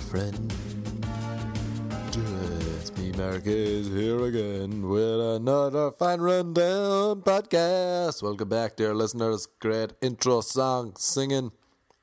friend. 0.00 0.52
It's 2.80 2.96
me, 2.96 3.12
Marcus, 3.12 3.86
here 3.88 4.24
again 4.24 4.88
with 4.88 5.20
another 5.20 5.90
fine 5.90 6.20
rundown 6.20 7.22
podcast. 7.22 8.22
Welcome 8.22 8.48
back, 8.48 8.76
dear 8.76 8.94
listeners. 8.94 9.46
Great 9.58 9.92
intro 10.00 10.40
song 10.40 10.94
singing. 10.96 11.52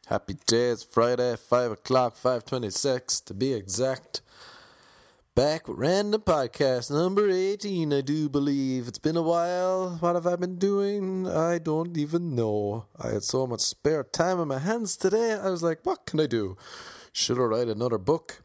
Happy 0.07 0.35
days, 0.45 0.83
Friday, 0.83 1.35
5 1.35 1.71
o'clock, 1.71 2.15
526 2.15 3.21
to 3.21 3.33
be 3.33 3.53
exact. 3.53 4.21
Back 5.35 5.67
with 5.67 5.77
Random 5.77 6.21
Podcast 6.21 6.89
number 6.89 7.29
18, 7.29 7.93
I 7.93 8.01
do 8.01 8.29
believe. 8.29 8.87
It's 8.87 8.99
been 8.99 9.17
a 9.17 9.21
while. 9.21 9.97
What 9.99 10.15
have 10.15 10.25
I 10.25 10.35
been 10.35 10.57
doing? 10.57 11.27
I 11.27 11.57
don't 11.57 11.97
even 11.97 12.35
know. 12.35 12.85
I 12.99 13.09
had 13.09 13.23
so 13.23 13.45
much 13.45 13.61
spare 13.61 14.03
time 14.03 14.39
on 14.39 14.47
my 14.47 14.59
hands 14.59 14.97
today. 14.97 15.33
I 15.33 15.49
was 15.49 15.61
like, 15.61 15.79
what 15.83 16.05
can 16.05 16.19
I 16.19 16.25
do? 16.27 16.57
Should 17.19 17.39
I 17.39 17.45
write 17.45 17.67
another 17.67 17.97
book? 17.97 18.43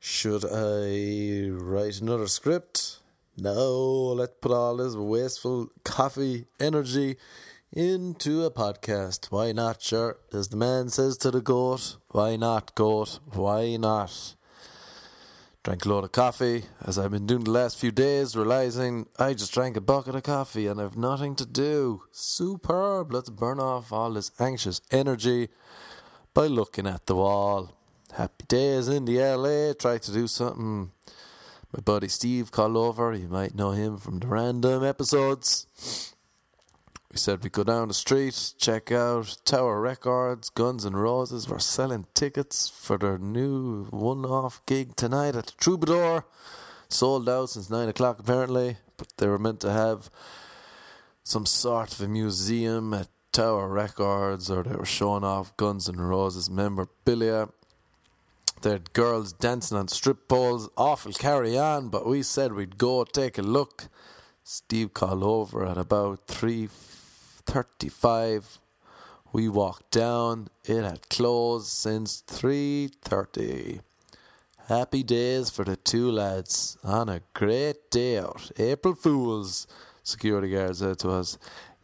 Should 0.00 0.46
I 0.46 1.50
write 1.50 2.00
another 2.00 2.26
script? 2.26 3.00
No, 3.36 4.14
let's 4.16 4.32
put 4.40 4.50
all 4.50 4.78
this 4.78 4.94
wasteful 4.94 5.68
coffee 5.84 6.46
energy 6.58 7.16
into 7.70 8.44
a 8.44 8.50
podcast. 8.50 9.26
Why 9.30 9.52
not, 9.52 9.82
sure? 9.82 10.16
As 10.32 10.48
the 10.48 10.56
man 10.56 10.88
says 10.88 11.18
to 11.18 11.30
the 11.30 11.42
goat, 11.42 11.98
why 12.12 12.36
not, 12.36 12.74
goat? 12.74 13.18
Why 13.30 13.76
not? 13.76 14.34
Drank 15.64 15.84
a 15.84 15.90
load 15.90 16.04
of 16.04 16.12
coffee, 16.12 16.64
as 16.80 16.98
I've 16.98 17.10
been 17.10 17.26
doing 17.26 17.44
the 17.44 17.50
last 17.50 17.76
few 17.76 17.90
days, 17.90 18.34
realizing 18.34 19.06
I 19.18 19.34
just 19.34 19.52
drank 19.52 19.76
a 19.76 19.82
bucket 19.82 20.14
of 20.14 20.22
coffee 20.22 20.66
and 20.66 20.80
I've 20.80 20.96
nothing 20.96 21.36
to 21.36 21.44
do. 21.44 22.04
Superb! 22.10 23.12
Let's 23.12 23.28
burn 23.28 23.60
off 23.60 23.92
all 23.92 24.14
this 24.14 24.32
anxious 24.40 24.80
energy 24.90 25.50
by 26.36 26.46
looking 26.46 26.86
at 26.86 27.06
the 27.06 27.16
wall. 27.16 27.72
Happy 28.12 28.44
days 28.46 28.88
in 28.88 29.06
the 29.06 29.18
LA. 29.18 29.72
Tried 29.72 30.02
to 30.02 30.12
do 30.12 30.26
something. 30.26 30.90
My 31.72 31.80
buddy 31.80 32.08
Steve 32.08 32.52
called 32.52 32.76
over. 32.76 33.14
You 33.14 33.26
might 33.26 33.54
know 33.54 33.70
him 33.70 33.96
from 33.96 34.18
the 34.18 34.26
random 34.26 34.84
episodes. 34.84 36.12
We 37.10 37.16
said 37.16 37.42
we'd 37.42 37.52
go 37.52 37.64
down 37.64 37.88
the 37.88 37.94
street, 37.94 38.52
check 38.58 38.92
out 38.92 39.38
Tower 39.46 39.80
Records, 39.80 40.50
Guns 40.50 40.84
N' 40.84 40.92
Roses 40.92 41.48
were 41.48 41.58
selling 41.58 42.04
tickets 42.12 42.68
for 42.68 42.98
their 42.98 43.16
new 43.16 43.84
one 43.84 44.26
off 44.26 44.60
gig 44.66 44.94
tonight 44.94 45.36
at 45.36 45.46
the 45.46 45.52
Troubadour. 45.56 46.26
Sold 46.90 47.30
out 47.30 47.48
since 47.48 47.70
9 47.70 47.88
o'clock 47.88 48.18
apparently, 48.18 48.76
but 48.98 49.10
they 49.16 49.26
were 49.26 49.38
meant 49.38 49.60
to 49.60 49.72
have 49.72 50.10
some 51.24 51.46
sort 51.46 51.94
of 51.94 52.02
a 52.02 52.08
museum 52.08 52.92
at 52.92 53.08
Tower 53.36 53.68
Records 53.68 54.50
or 54.50 54.62
they 54.62 54.74
were 54.74 54.86
showing 54.86 55.22
off 55.22 55.54
Guns 55.58 55.90
N' 55.90 56.00
Roses 56.00 56.48
memorabilia. 56.48 57.42
Uh, 57.42 57.48
they 58.62 58.70
had 58.70 58.94
girls 58.94 59.34
dancing 59.34 59.76
on 59.76 59.88
strip 59.88 60.26
poles, 60.26 60.70
awful 60.74 61.12
carry 61.12 61.58
on, 61.58 61.90
but 61.90 62.06
we 62.06 62.22
said 62.22 62.54
we'd 62.54 62.78
go 62.78 63.04
take 63.04 63.36
a 63.36 63.42
look. 63.42 63.88
Steve 64.42 64.94
called 64.94 65.22
over 65.22 65.66
at 65.66 65.76
about 65.76 66.26
3.35. 66.28 68.56
we 69.34 69.50
walked 69.50 69.90
down 69.90 70.48
it 70.64 70.82
had 70.82 71.10
closed 71.10 71.68
since 71.68 72.22
3.30 72.26 73.80
happy 74.68 75.02
days 75.02 75.50
for 75.50 75.66
the 75.66 75.76
two 75.76 76.10
lads 76.10 76.78
on 76.82 77.10
a 77.10 77.20
great 77.34 77.90
day 77.90 78.18
out 78.18 78.50
april 78.56 78.94
fools 78.94 79.66
security 80.02 80.48
guard 80.48 80.74
said 80.76 80.98
to 80.98 81.10
us 81.10 81.36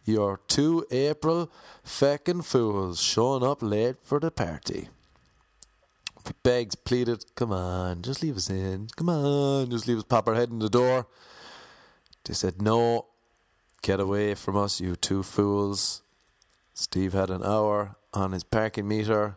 you're 0.04 0.40
two 0.48 0.84
april 0.90 1.50
feckin' 1.84 2.44
fools 2.44 3.00
showing 3.00 3.42
up 3.42 3.62
late 3.62 3.96
for 4.02 4.20
the 4.20 4.30
party 4.30 4.88
begged 6.42 6.84
pleaded 6.84 7.24
come 7.34 7.52
on 7.52 8.00
just 8.00 8.22
leave 8.22 8.36
us 8.36 8.48
in 8.48 8.88
come 8.96 9.08
on 9.08 9.70
just 9.70 9.86
leave 9.86 9.98
us 9.98 10.04
pop 10.04 10.26
our 10.28 10.34
head 10.34 10.50
in 10.50 10.60
the 10.60 10.68
door 10.68 11.06
they 12.24 12.32
said 12.32 12.62
no 12.62 13.06
Get 13.82 13.98
away 13.98 14.36
from 14.36 14.56
us, 14.56 14.80
you 14.80 14.94
two 14.94 15.24
fools. 15.24 16.02
Steve 16.72 17.14
had 17.14 17.30
an 17.30 17.42
hour 17.42 17.96
on 18.14 18.30
his 18.30 18.44
parking 18.44 18.86
meter. 18.86 19.34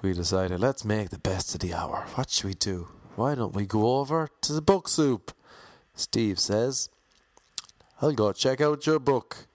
We 0.00 0.12
decided, 0.12 0.60
let's 0.60 0.84
make 0.84 1.10
the 1.10 1.18
best 1.18 1.52
of 1.52 1.60
the 1.60 1.74
hour. 1.74 2.06
What 2.14 2.30
should 2.30 2.46
we 2.46 2.54
do? 2.54 2.86
Why 3.16 3.34
don't 3.34 3.56
we 3.56 3.66
go 3.66 3.98
over 3.98 4.28
to 4.42 4.52
the 4.52 4.62
book 4.62 4.86
soup? 4.86 5.32
Steve 5.96 6.38
says, 6.38 6.90
I'll 8.00 8.12
go 8.12 8.32
check 8.32 8.60
out 8.60 8.86
your 8.86 8.98
book. 8.98 9.46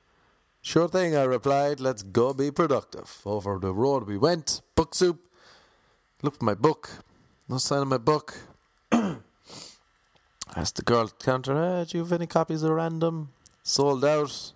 Sure 0.62 0.88
thing, 0.88 1.16
I 1.16 1.24
replied. 1.24 1.80
Let's 1.80 2.04
go 2.04 2.34
be 2.34 2.52
productive. 2.52 3.22
Over 3.26 3.60
the 3.60 3.74
road 3.74 4.08
we 4.08 4.18
went. 4.18 4.62
Book 4.76 4.96
soup. 4.96 5.20
Looked 6.22 6.40
for 6.40 6.46
my 6.46 6.54
book. 6.54 6.90
No 7.48 7.58
sign 7.58 7.82
of 7.82 7.88
my 7.88 7.98
book. 7.98 8.38
Asked 10.56 10.76
the 10.76 10.82
girl 10.84 11.04
at 11.04 11.20
the 11.20 11.26
counter, 11.26 11.56
hey, 11.56 11.86
do 11.86 11.98
you 11.98 12.04
have 12.04 12.14
any 12.14 12.28
copies 12.28 12.64
of 12.64 12.72
Random? 12.72 13.30
sold 13.64 14.04
out. 14.04 14.52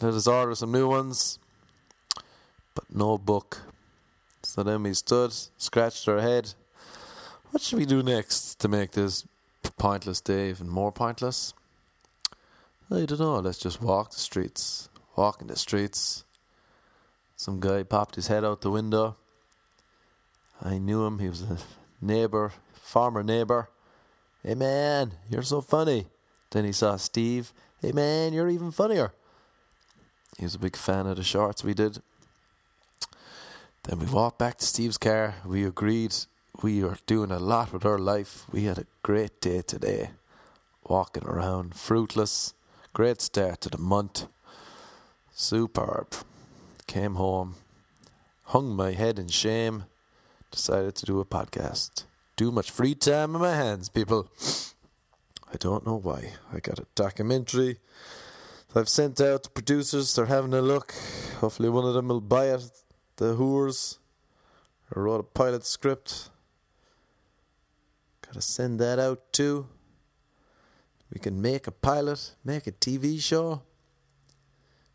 Let 0.00 0.14
us 0.14 0.26
order 0.26 0.54
some 0.54 0.72
new 0.72 0.88
ones, 0.88 1.38
but 2.74 2.84
no 2.92 3.16
book. 3.16 3.62
So 4.42 4.64
then 4.64 4.82
we 4.82 4.94
stood, 4.94 5.32
scratched 5.56 6.08
our 6.08 6.20
head. 6.20 6.54
What 7.50 7.62
should 7.62 7.78
we 7.78 7.86
do 7.86 8.02
next 8.02 8.56
to 8.56 8.68
make 8.68 8.90
this 8.92 9.24
pointless 9.78 10.20
day 10.20 10.50
even 10.50 10.68
more 10.68 10.90
pointless? 10.90 11.54
I 12.90 13.04
don't 13.04 13.20
know. 13.20 13.38
Let's 13.38 13.58
just 13.58 13.80
walk 13.80 14.10
the 14.10 14.18
streets. 14.18 14.88
Walk 15.16 15.40
in 15.40 15.48
the 15.48 15.56
streets. 15.56 16.24
Some 17.36 17.60
guy 17.60 17.82
popped 17.82 18.14
his 18.14 18.28
head 18.28 18.44
out 18.44 18.60
the 18.60 18.70
window. 18.70 19.16
I 20.62 20.78
knew 20.78 21.04
him. 21.04 21.18
He 21.18 21.28
was 21.28 21.42
a 21.42 21.58
neighbor, 22.00 22.52
farmer 22.74 23.22
neighbor. 23.22 23.68
Hey 24.42 24.54
man, 24.54 25.12
you're 25.30 25.42
so 25.42 25.60
funny. 25.60 26.06
Then 26.50 26.64
he 26.64 26.72
saw 26.72 26.96
Steve 26.96 27.52
Hey 27.82 27.90
man, 27.90 28.32
you're 28.32 28.48
even 28.48 28.70
funnier. 28.70 29.12
He 30.38 30.44
was 30.44 30.54
a 30.54 30.60
big 30.60 30.76
fan 30.76 31.08
of 31.08 31.16
the 31.16 31.24
shorts 31.24 31.64
we 31.64 31.74
did. 31.74 31.98
Then 33.82 33.98
we 33.98 34.06
walked 34.06 34.38
back 34.38 34.58
to 34.58 34.64
Steve's 34.64 34.98
car. 34.98 35.34
We 35.44 35.64
agreed 35.64 36.14
we 36.62 36.84
were 36.84 36.98
doing 37.06 37.32
a 37.32 37.40
lot 37.40 37.72
with 37.72 37.84
our 37.84 37.98
life. 37.98 38.44
We 38.52 38.64
had 38.64 38.78
a 38.78 38.86
great 39.02 39.40
day 39.40 39.62
today. 39.62 40.10
Walking 40.84 41.24
around, 41.24 41.74
fruitless. 41.74 42.54
Great 42.92 43.20
start 43.20 43.60
to 43.62 43.70
the 43.70 43.78
month. 43.78 44.26
Superb. 45.32 46.14
Came 46.86 47.14
home, 47.14 47.54
hung 48.44 48.76
my 48.76 48.92
head 48.92 49.18
in 49.18 49.28
shame, 49.28 49.84
decided 50.50 50.94
to 50.96 51.06
do 51.06 51.20
a 51.20 51.24
podcast. 51.24 52.04
Too 52.36 52.52
much 52.52 52.70
free 52.70 52.94
time 52.94 53.34
in 53.34 53.40
my 53.40 53.54
hands, 53.54 53.88
people. 53.88 54.28
I 55.50 55.56
don't 55.58 55.86
know 55.86 55.96
why. 55.96 56.32
I 56.52 56.60
got 56.60 56.78
a 56.78 56.86
documentary 56.94 57.78
I've 58.74 58.88
sent 58.88 59.20
out 59.20 59.42
to 59.42 59.50
producers. 59.50 60.14
They're 60.14 60.26
having 60.26 60.54
a 60.54 60.62
look. 60.62 60.94
Hopefully, 61.40 61.68
one 61.68 61.84
of 61.84 61.92
them 61.92 62.08
will 62.08 62.22
buy 62.22 62.46
it. 62.46 62.62
The 63.16 63.36
Whores. 63.36 63.98
I 64.94 64.98
wrote 64.98 65.20
a 65.20 65.22
pilot 65.22 65.66
script. 65.66 66.30
Gotta 68.22 68.40
send 68.40 68.80
that 68.80 68.98
out 68.98 69.30
too. 69.32 69.66
We 71.12 71.20
can 71.20 71.42
make 71.42 71.66
a 71.66 71.72
pilot, 71.72 72.34
make 72.44 72.66
a 72.66 72.72
TV 72.72 73.20
show. 73.20 73.62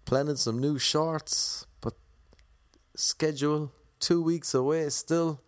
Planning 0.06 0.38
some 0.38 0.60
new 0.60 0.80
shorts, 0.80 1.66
but 1.82 1.94
schedule 2.96 3.72
two 4.00 4.22
weeks 4.22 4.54
away 4.54 4.90
still. 4.90 5.42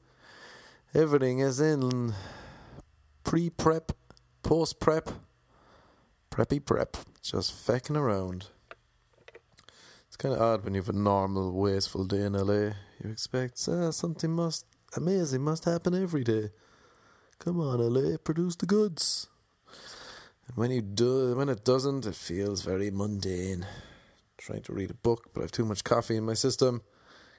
Everything 0.93 1.39
is 1.39 1.61
in 1.61 2.13
pre 3.23 3.49
prep 3.49 3.93
Post 4.41 4.79
prep, 4.79 5.09
preppy 6.31 6.63
prep, 6.63 6.97
just 7.21 7.53
fecking 7.53 7.95
around. 7.95 8.47
It's 10.07 10.17
kind 10.17 10.33
of 10.33 10.41
odd 10.41 10.63
when 10.63 10.73
you 10.73 10.81
have 10.81 10.89
a 10.89 10.93
normal, 10.93 11.51
wasteful 11.51 12.05
day 12.05 12.21
in 12.21 12.33
LA. 12.33 12.73
You 13.03 13.11
expect 13.11 13.67
uh, 13.67 13.91
something 13.91 14.31
must 14.31 14.65
amazing 14.95 15.43
must 15.43 15.65
happen 15.65 15.93
every 15.93 16.23
day. 16.23 16.49
Come 17.37 17.59
on, 17.59 17.79
LA, 17.79 18.17
produce 18.17 18.55
the 18.55 18.65
goods. 18.65 19.27
And 20.49 20.57
when 20.57 20.71
you 20.71 20.81
do, 20.81 21.35
when 21.35 21.47
it 21.47 21.63
doesn't, 21.63 22.07
it 22.07 22.15
feels 22.15 22.63
very 22.63 22.89
mundane. 22.89 23.67
trying 24.37 24.63
to 24.63 24.73
read 24.73 24.89
a 24.89 24.95
book, 24.95 25.29
but 25.33 25.41
I 25.41 25.43
have 25.43 25.51
too 25.51 25.65
much 25.65 25.83
coffee 25.83 26.17
in 26.17 26.25
my 26.25 26.33
system. 26.33 26.81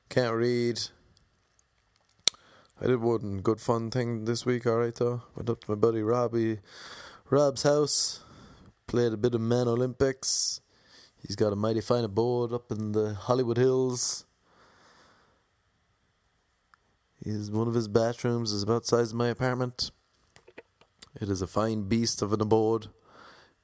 Can't 0.08 0.34
read. 0.34 0.80
I 2.80 2.86
did 2.86 3.00
one 3.00 3.40
good 3.40 3.60
fun 3.60 3.90
thing 3.90 4.26
this 4.26 4.46
week, 4.46 4.66
alright 4.66 4.94
though. 4.94 5.22
Went 5.34 5.50
up 5.50 5.64
to 5.64 5.70
my 5.70 5.74
buddy 5.74 6.02
Robbie, 6.02 6.60
Rob's 7.28 7.64
house, 7.64 8.20
played 8.86 9.12
a 9.12 9.16
bit 9.16 9.34
of 9.34 9.40
Man 9.40 9.66
Olympics. 9.66 10.60
He's 11.26 11.36
got 11.36 11.52
a 11.52 11.56
mighty 11.56 11.80
fine 11.80 12.04
abode 12.04 12.52
up 12.52 12.70
in 12.70 12.92
the 12.92 13.14
Hollywood 13.14 13.56
Hills. 13.56 14.24
He's 17.22 17.50
one 17.50 17.68
of 17.68 17.74
his 17.74 17.88
bathrooms 17.88 18.52
is 18.52 18.62
about 18.62 18.82
the 18.82 18.88
size 18.88 19.10
of 19.10 19.16
my 19.16 19.28
apartment. 19.28 19.90
It 21.20 21.28
is 21.28 21.42
a 21.42 21.46
fine 21.46 21.82
beast 21.82 22.22
of 22.22 22.32
an 22.32 22.40
abode. 22.40 22.88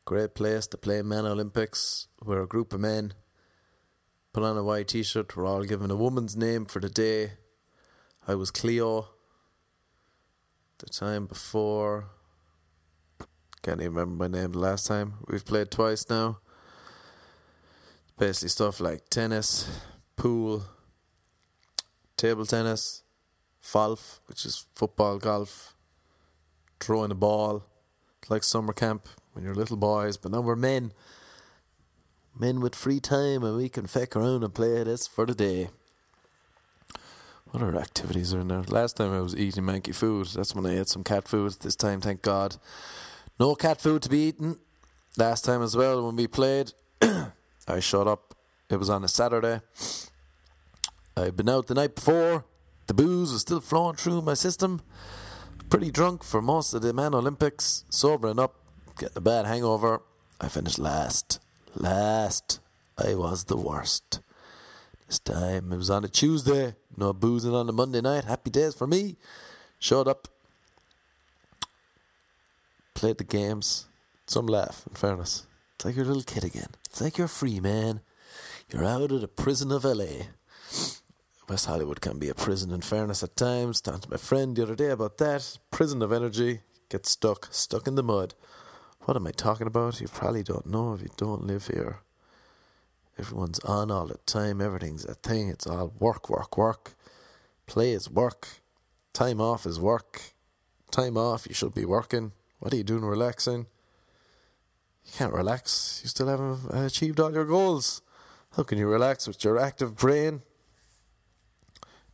Great 0.06 0.36
place 0.36 0.68
to 0.68 0.76
play 0.76 1.02
Man 1.02 1.26
Olympics. 1.26 2.06
We're 2.24 2.42
a 2.42 2.46
group 2.46 2.72
of 2.72 2.78
men. 2.78 3.12
Put 4.32 4.44
on 4.44 4.56
a 4.56 4.62
white 4.62 4.86
t 4.86 5.02
shirt. 5.02 5.36
We're 5.36 5.48
all 5.48 5.64
given 5.64 5.90
a 5.90 5.96
woman's 5.96 6.36
name 6.36 6.64
for 6.64 6.78
the 6.78 6.88
day 6.88 7.32
I 8.24 8.36
was 8.36 8.52
Cleo. 8.52 9.08
The 10.78 10.86
time 10.86 11.26
before, 11.26 12.06
can't 13.62 13.80
even 13.80 13.94
remember 13.94 14.28
my 14.28 14.38
name 14.38 14.52
the 14.52 14.60
last 14.60 14.86
time. 14.86 15.14
We've 15.26 15.44
played 15.44 15.72
twice 15.72 16.08
now. 16.08 16.38
Basically, 18.16 18.50
stuff 18.50 18.78
like 18.78 19.10
tennis, 19.10 19.68
pool, 20.14 20.66
table 22.16 22.46
tennis, 22.46 23.02
FALF, 23.60 24.20
which 24.26 24.46
is 24.46 24.66
football, 24.72 25.18
golf, 25.18 25.74
throwing 26.78 27.10
a 27.10 27.16
ball, 27.16 27.64
like 28.28 28.44
summer 28.44 28.72
camp 28.72 29.08
when 29.36 29.44
you're 29.44 29.54
little 29.54 29.76
boys, 29.76 30.16
but 30.16 30.32
now 30.32 30.40
we're 30.40 30.56
men. 30.56 30.92
Men 32.34 32.58
with 32.60 32.74
free 32.74 33.00
time 33.00 33.44
and 33.44 33.54
we 33.54 33.68
can 33.68 33.86
feck 33.86 34.16
around 34.16 34.42
and 34.42 34.54
play 34.54 34.82
this 34.82 35.06
for 35.06 35.26
the 35.26 35.34
day. 35.34 35.68
What 37.50 37.62
other 37.62 37.78
activities 37.78 38.32
are 38.32 38.40
in 38.40 38.48
there? 38.48 38.62
Last 38.62 38.96
time 38.96 39.12
I 39.12 39.20
was 39.20 39.36
eating 39.36 39.64
manky 39.64 39.94
food. 39.94 40.28
That's 40.28 40.54
when 40.54 40.64
I 40.64 40.80
ate 40.80 40.88
some 40.88 41.04
cat 41.04 41.28
food. 41.28 41.52
This 41.60 41.76
time, 41.76 42.00
thank 42.00 42.22
God, 42.22 42.56
no 43.38 43.54
cat 43.54 43.78
food 43.78 44.02
to 44.02 44.08
be 44.08 44.28
eaten. 44.28 44.56
Last 45.18 45.44
time 45.44 45.62
as 45.62 45.76
well, 45.76 46.06
when 46.06 46.16
we 46.16 46.26
played, 46.26 46.72
I 47.02 47.80
showed 47.80 48.08
up. 48.08 48.34
It 48.70 48.76
was 48.76 48.88
on 48.88 49.04
a 49.04 49.08
Saturday. 49.08 49.60
I'd 51.14 51.36
been 51.36 51.50
out 51.50 51.66
the 51.66 51.74
night 51.74 51.94
before. 51.94 52.46
The 52.86 52.94
booze 52.94 53.32
was 53.32 53.42
still 53.42 53.60
flowing 53.60 53.96
through 53.96 54.22
my 54.22 54.34
system. 54.34 54.80
Pretty 55.68 55.90
drunk 55.90 56.24
for 56.24 56.40
most 56.40 56.72
of 56.72 56.80
the 56.80 56.94
Man 56.94 57.14
Olympics. 57.14 57.84
Sobering 57.90 58.38
up, 58.38 58.65
getting 58.96 59.16
a 59.16 59.20
bad 59.20 59.46
hangover. 59.46 60.02
I 60.40 60.48
finished 60.48 60.78
last. 60.78 61.40
Last. 61.74 62.60
I 62.98 63.14
was 63.14 63.44
the 63.44 63.56
worst. 63.56 64.20
This 65.06 65.18
time 65.18 65.72
it 65.72 65.76
was 65.76 65.90
on 65.90 66.04
a 66.04 66.08
Tuesday. 66.08 66.74
No 66.96 67.12
boozing 67.12 67.54
on 67.54 67.68
a 67.68 67.72
Monday 67.72 68.00
night. 68.00 68.24
Happy 68.24 68.50
days 68.50 68.74
for 68.74 68.86
me. 68.86 69.16
Showed 69.78 70.08
up. 70.08 70.28
Played 72.94 73.18
the 73.18 73.24
games. 73.24 73.86
Some 74.26 74.46
laugh, 74.46 74.84
in 74.88 74.96
fairness. 74.96 75.46
It's 75.74 75.84
like 75.84 75.94
you're 75.94 76.06
a 76.06 76.08
little 76.08 76.22
kid 76.22 76.42
again. 76.42 76.70
It's 76.86 77.00
like 77.00 77.18
you're 77.18 77.28
free, 77.28 77.60
man. 77.60 78.00
You're 78.72 78.84
out 78.84 79.12
of 79.12 79.20
the 79.20 79.28
prison 79.28 79.70
of 79.70 79.84
LA. 79.84 80.26
West 81.48 81.66
Hollywood 81.66 82.00
can 82.00 82.18
be 82.18 82.28
a 82.28 82.34
prison, 82.34 82.72
in 82.72 82.80
fairness, 82.80 83.22
at 83.22 83.36
times. 83.36 83.80
Talked 83.80 84.04
to 84.04 84.10
my 84.10 84.16
friend 84.16 84.56
the 84.56 84.62
other 84.62 84.74
day 84.74 84.90
about 84.90 85.18
that. 85.18 85.58
Prison 85.70 86.02
of 86.02 86.10
energy. 86.10 86.60
Get 86.88 87.06
stuck, 87.06 87.48
stuck 87.52 87.86
in 87.86 87.94
the 87.94 88.02
mud. 88.02 88.34
What 89.06 89.16
am 89.16 89.28
I 89.28 89.30
talking 89.30 89.68
about? 89.68 90.00
You 90.00 90.08
probably 90.08 90.42
don't 90.42 90.66
know 90.66 90.92
if 90.92 91.00
you 91.00 91.10
don't 91.16 91.46
live 91.46 91.68
here. 91.68 92.00
Everyone's 93.16 93.60
on 93.60 93.88
all 93.88 94.08
the 94.08 94.18
time. 94.26 94.60
Everything's 94.60 95.04
a 95.04 95.14
thing. 95.14 95.48
It's 95.48 95.64
all 95.64 95.92
work, 96.00 96.28
work, 96.28 96.58
work. 96.58 96.96
Play 97.66 97.92
is 97.92 98.10
work. 98.10 98.48
Time 99.12 99.40
off 99.40 99.64
is 99.64 99.78
work. 99.78 100.34
Time 100.90 101.16
off, 101.16 101.46
you 101.46 101.54
should 101.54 101.72
be 101.72 101.84
working. 101.84 102.32
What 102.58 102.72
are 102.72 102.76
you 102.76 102.82
doing 102.82 103.04
relaxing? 103.04 103.66
You 105.04 105.12
can't 105.12 105.32
relax. 105.32 106.00
You 106.02 106.08
still 106.08 106.26
haven't 106.26 106.74
achieved 106.74 107.20
all 107.20 107.32
your 107.32 107.44
goals. 107.44 108.02
How 108.56 108.64
can 108.64 108.76
you 108.76 108.88
relax 108.88 109.28
with 109.28 109.44
your 109.44 109.56
active 109.56 109.94
brain? 109.94 110.42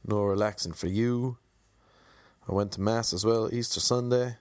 No 0.06 0.24
relaxing 0.24 0.74
for 0.74 0.88
you. 0.88 1.38
I 2.46 2.52
went 2.52 2.72
to 2.72 2.82
Mass 2.82 3.14
as 3.14 3.24
well, 3.24 3.48
Easter 3.50 3.80
Sunday. 3.80 4.36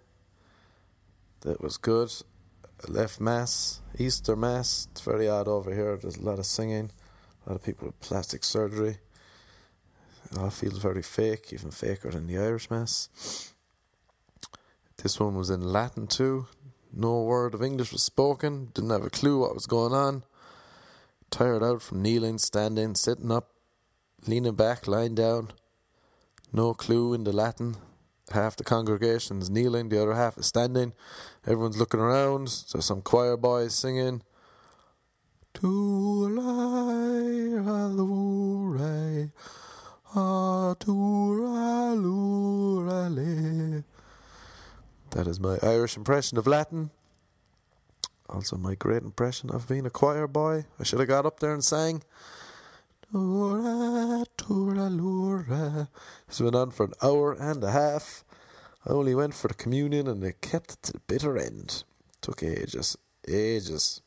That 1.42 1.62
was 1.62 1.78
good. 1.78 2.12
Left 2.90 3.20
Mass, 3.20 3.82
Easter 3.98 4.36
Mass. 4.36 4.88
It's 4.92 5.02
very 5.02 5.28
odd 5.28 5.48
over 5.48 5.74
here. 5.74 5.98
There's 5.98 6.18
a 6.18 6.24
lot 6.24 6.40
of 6.40 6.46
singing, 6.46 6.92
a 7.46 7.50
lot 7.50 7.56
of 7.56 7.64
people 7.64 7.88
with 7.88 8.00
plastic 8.00 8.44
surgery. 8.44 8.98
It 10.32 10.38
all 10.38 10.50
feels 10.50 10.78
very 10.78 11.02
fake, 11.02 11.52
even 11.52 11.72
faker 11.72 12.12
than 12.12 12.28
the 12.28 12.38
Irish 12.38 12.70
Mass. 12.70 13.54
This 15.02 15.20
one 15.20 15.36
was 15.36 15.50
in 15.50 15.62
Latin 15.62 16.08
too. 16.08 16.48
No 16.94 17.22
word 17.22 17.54
of 17.54 17.64
English 17.64 17.92
was 17.92 18.04
spoken. 18.04 18.70
Didn't 18.74 18.92
have 18.92 19.04
a 19.04 19.10
clue 19.10 19.40
what 19.40 19.56
was 19.56 19.66
going 19.66 19.94
on. 19.94 20.24
Tired 21.30 21.64
out 21.64 21.82
from 21.82 22.02
kneeling, 22.02 22.38
standing, 22.38 22.96
sitting 22.96 23.32
up, 23.32 23.50
leaning 24.28 24.56
back, 24.56 24.88
lying 24.88 25.16
down. 25.16 25.52
No 26.54 26.74
clue 26.74 27.14
in 27.14 27.24
the 27.24 27.32
Latin. 27.32 27.78
Half 28.32 28.56
the 28.56 28.64
congregation 28.64 29.40
is 29.40 29.50
kneeling, 29.50 29.90
the 29.90 30.02
other 30.02 30.14
half 30.14 30.38
is 30.38 30.46
standing. 30.46 30.94
Everyone's 31.46 31.78
looking 31.78 32.00
around. 32.00 32.48
There's 32.72 32.86
some 32.86 33.02
choir 33.02 33.36
boys 33.38 33.74
singing. 33.76 34.22
Tu 35.54 35.68
lai 35.68 37.60
alure, 37.60 39.32
That 45.12 45.28
is 45.28 45.40
my 45.40 45.58
Irish 45.62 45.98
impression 45.98 46.38
of 46.38 46.48
Latin. 46.48 46.92
Also, 48.30 48.56
my 48.56 48.76
great 48.76 49.04
impression 49.04 49.50
of 49.50 49.68
being 49.68 49.86
a 49.86 49.90
choir 49.90 50.26
boy. 50.26 50.66
I 50.80 50.84
should 50.84 51.00
have 51.00 51.10
got 51.10 51.26
up 51.26 51.42
there 51.42 51.54
and 51.54 51.64
sang. 51.64 52.04
Tura, 53.12 54.24
tura, 54.38 54.90
lura. 54.90 55.90
It's 56.30 56.40
been 56.40 56.56
on 56.56 56.72
for 56.72 56.86
an 56.86 56.94
hour 57.04 57.34
and 57.34 57.62
a 57.62 57.72
half. 57.72 58.24
I 58.88 58.92
only 58.92 59.14
went 59.14 59.34
for 59.34 59.50
the 59.50 59.54
communion 59.54 60.08
and 60.08 60.24
they 60.24 60.32
kept 60.40 60.72
it 60.72 60.84
to 60.84 60.94
the 60.94 61.00
bitter 61.00 61.38
end. 61.38 61.84
Took 62.22 62.42
ages, 62.42 62.98
ages. 63.28 64.02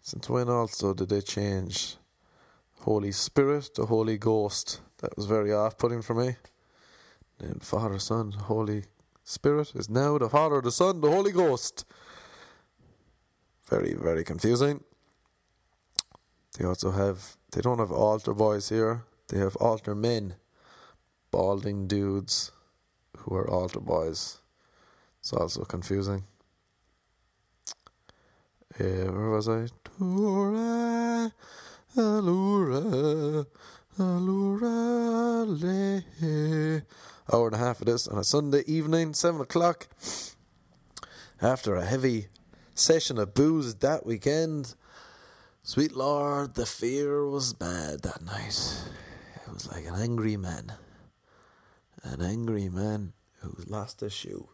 Since 0.00 0.30
when 0.30 0.48
also 0.48 0.94
did 0.94 1.08
they 1.08 1.22
change 1.22 1.96
Holy 2.82 3.10
Spirit 3.10 3.70
to 3.74 3.86
Holy 3.86 4.16
Ghost? 4.16 4.80
That 4.98 5.16
was 5.16 5.26
very 5.26 5.52
off 5.52 5.76
putting 5.76 6.02
for 6.02 6.14
me. 6.14 6.36
Then 7.38 7.58
Father, 7.62 7.98
Son, 7.98 8.30
Holy 8.30 8.84
Spirit 9.24 9.72
is 9.74 9.90
now 9.90 10.18
the 10.18 10.28
Father, 10.28 10.60
the 10.60 10.70
Son, 10.70 11.00
the 11.00 11.10
Holy 11.10 11.32
Ghost. 11.32 11.84
Very, 13.68 13.94
very 13.94 14.22
confusing. 14.22 14.84
They 16.58 16.64
also 16.64 16.92
have, 16.92 17.36
they 17.52 17.60
don't 17.60 17.78
have 17.78 17.92
altar 17.92 18.32
boys 18.32 18.68
here, 18.68 19.04
they 19.28 19.38
have 19.38 19.56
altar 19.56 19.94
men, 19.94 20.36
balding 21.30 21.88
dudes 21.88 22.52
who 23.18 23.34
are 23.34 23.50
altar 23.50 23.80
boys. 23.80 24.38
It's 25.20 25.32
also 25.32 25.64
confusing. 25.64 26.24
Uh, 28.78 29.10
where 29.10 29.30
was 29.30 29.48
I? 29.48 29.68
Allura, 31.96 33.46
allura, 33.96 35.46
le. 35.46 36.82
Hour 37.32 37.46
and 37.46 37.54
a 37.54 37.58
half 37.58 37.80
of 37.80 37.86
this 37.86 38.06
on 38.06 38.18
a 38.18 38.24
Sunday 38.24 38.62
evening, 38.66 39.14
seven 39.14 39.40
o'clock. 39.40 39.88
After 41.40 41.74
a 41.74 41.84
heavy 41.84 42.26
session 42.74 43.18
of 43.18 43.34
booze 43.34 43.76
that 43.76 44.04
weekend, 44.04 44.74
Sweet 45.66 45.96
Lord, 45.96 46.56
the 46.56 46.66
fear 46.66 47.26
was 47.26 47.54
bad 47.54 48.02
that 48.02 48.22
night. 48.22 48.84
It 49.46 49.50
was 49.50 49.66
like 49.66 49.86
an 49.86 49.94
angry 49.94 50.36
man. 50.36 50.74
An 52.02 52.20
angry 52.20 52.68
man 52.68 53.14
who 53.40 53.56
lost 53.66 54.02
a 54.02 54.10
shoe. 54.10 54.50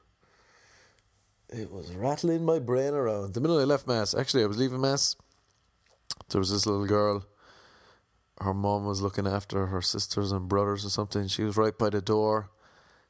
It 1.49 1.73
was 1.73 1.91
rattling 1.97 2.45
my 2.45 2.61
brain 2.61 2.95
around. 2.95 3.35
The 3.35 3.41
minute 3.41 3.59
I 3.59 3.65
left 3.65 3.89
Mass, 3.89 4.15
actually, 4.15 4.45
I 4.45 4.47
was 4.47 4.57
leaving 4.57 4.81
Mass. 4.81 5.17
There 6.29 6.39
was 6.39 6.53
this 6.53 6.65
little 6.65 6.87
girl. 6.87 7.27
Her 8.41 8.55
mom 8.55 8.87
was 8.87 9.03
looking 9.03 9.27
after 9.27 9.67
her 9.67 9.83
sisters 9.83 10.31
and 10.31 10.49
brothers 10.49 10.85
or 10.85 10.91
something. 10.91 11.27
She 11.27 11.43
was 11.43 11.57
right 11.57 11.77
by 11.77 11.91
the 11.91 12.01
door. 12.01 12.51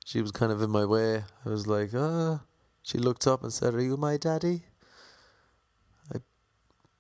She 0.06 0.22
was 0.22 0.32
kind 0.32 0.50
of 0.50 0.62
in 0.62 0.70
my 0.70 0.86
way. 0.86 1.24
I 1.44 1.48
was 1.50 1.66
like, 1.66 1.90
ah. 1.94 2.40
She 2.82 2.96
looked 2.96 3.26
up 3.26 3.42
and 3.42 3.52
said, 3.52 3.74
Are 3.74 3.82
you 3.82 3.98
my 3.98 4.16
daddy? 4.16 4.62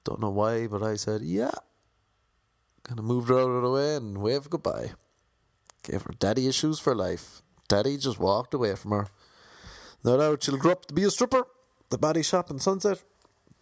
Don't 0.04 0.20
know 0.20 0.30
why, 0.30 0.66
but 0.66 0.82
I 0.82 0.96
said, 0.96 1.22
yeah. 1.22 1.50
Kind 2.84 2.98
of 2.98 3.04
moved 3.04 3.28
her 3.28 3.38
out 3.38 3.50
of 3.50 3.62
the 3.62 3.70
way 3.70 3.96
and 3.96 4.18
waved 4.18 4.50
goodbye. 4.50 4.92
Gave 5.82 6.02
her 6.02 6.14
daddy 6.18 6.48
issues 6.48 6.78
for 6.78 6.94
life. 6.94 7.42
Daddy 7.68 7.96
just 7.96 8.18
walked 8.18 8.54
away 8.54 8.74
from 8.74 8.90
her. 8.92 9.06
No 10.02 10.16
doubt 10.16 10.42
she'll 10.42 10.56
grow 10.56 10.72
up 10.72 10.86
to 10.86 10.94
be 10.94 11.04
a 11.04 11.10
stripper. 11.10 11.44
The 11.90 11.98
body 11.98 12.22
shop 12.22 12.50
in 12.50 12.58
Sunset. 12.58 13.02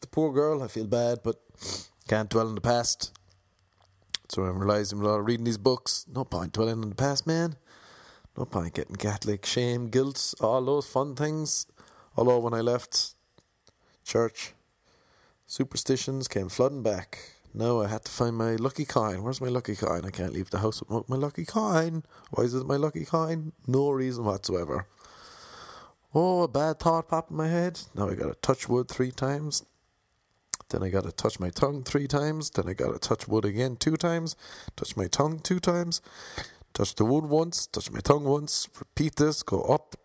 The 0.00 0.06
poor 0.06 0.32
girl, 0.32 0.62
I 0.62 0.68
feel 0.68 0.86
bad, 0.86 1.18
but 1.24 1.36
can't 2.06 2.30
dwell 2.30 2.48
in 2.48 2.54
the 2.54 2.60
past. 2.60 3.12
So 4.28 4.44
I'm 4.44 4.58
realizing 4.58 4.98
with 4.98 5.10
all 5.10 5.20
reading 5.20 5.44
these 5.44 5.58
books, 5.58 6.06
no 6.12 6.24
point 6.24 6.52
dwelling 6.52 6.82
in 6.82 6.90
the 6.90 6.94
past, 6.94 7.26
man. 7.26 7.56
No 8.36 8.44
point 8.44 8.74
getting 8.74 8.96
Catholic 8.96 9.44
shame, 9.44 9.88
guilt, 9.88 10.34
all 10.40 10.64
those 10.64 10.86
fun 10.86 11.16
things. 11.16 11.66
Although 12.16 12.38
when 12.38 12.54
I 12.54 12.60
left 12.60 13.14
church, 14.04 14.54
Superstitions 15.50 16.28
came 16.28 16.50
flooding 16.50 16.82
back. 16.82 17.32
No, 17.54 17.80
I 17.80 17.88
had 17.88 18.04
to 18.04 18.12
find 18.12 18.36
my 18.36 18.56
lucky 18.56 18.84
coin. 18.84 19.22
Where's 19.22 19.40
my 19.40 19.48
lucky 19.48 19.74
coin? 19.74 20.04
I 20.04 20.10
can't 20.10 20.34
leave 20.34 20.50
the 20.50 20.58
house 20.58 20.82
without 20.82 21.08
my 21.08 21.16
lucky 21.16 21.46
coin. 21.46 22.04
Why 22.30 22.44
is 22.44 22.52
it 22.52 22.66
my 22.66 22.76
lucky 22.76 23.06
coin? 23.06 23.52
No 23.66 23.90
reason 23.90 24.26
whatsoever. 24.26 24.86
Oh, 26.14 26.42
a 26.42 26.48
bad 26.48 26.78
thought 26.78 27.08
popped 27.08 27.30
in 27.30 27.38
my 27.38 27.48
head. 27.48 27.80
Now 27.94 28.10
I 28.10 28.14
gotta 28.14 28.34
touch 28.34 28.68
wood 28.68 28.88
three 28.88 29.10
times. 29.10 29.64
Then 30.68 30.82
I 30.82 30.90
gotta 30.90 31.12
touch 31.12 31.40
my 31.40 31.48
tongue 31.48 31.82
three 31.82 32.06
times. 32.06 32.50
Then 32.50 32.68
I 32.68 32.74
gotta 32.74 32.98
touch 32.98 33.26
wood 33.26 33.46
again 33.46 33.76
two 33.76 33.96
times. 33.96 34.36
Touch 34.76 34.98
my 34.98 35.06
tongue 35.06 35.38
two 35.38 35.60
times. 35.60 36.02
Touch 36.74 36.94
the 36.94 37.06
wood 37.06 37.24
once, 37.24 37.66
touch 37.66 37.90
my 37.90 38.00
tongue 38.00 38.24
once, 38.24 38.68
repeat 38.78 39.16
this, 39.16 39.42
go 39.42 39.62
up. 39.62 39.96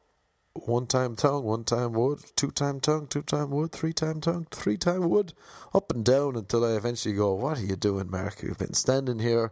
One 0.55 0.85
time 0.85 1.15
tongue, 1.15 1.45
one 1.45 1.63
time 1.63 1.93
wood, 1.93 2.19
two 2.35 2.51
time 2.51 2.79
tongue, 2.79 3.07
two 3.07 3.23
time 3.23 3.49
wood, 3.49 3.71
three 3.71 3.91
time 3.91 4.21
tongue, 4.21 4.45
three 4.51 4.77
time 4.77 5.09
wood, 5.09 5.33
up 5.73 5.91
and 5.91 6.05
down 6.05 6.35
until 6.35 6.63
I 6.63 6.75
eventually 6.75 7.15
go, 7.15 7.33
What 7.33 7.57
are 7.57 7.65
you 7.65 7.75
doing, 7.75 8.11
Mark? 8.11 8.43
You've 8.43 8.59
been 8.59 8.75
standing 8.75 9.17
here 9.17 9.51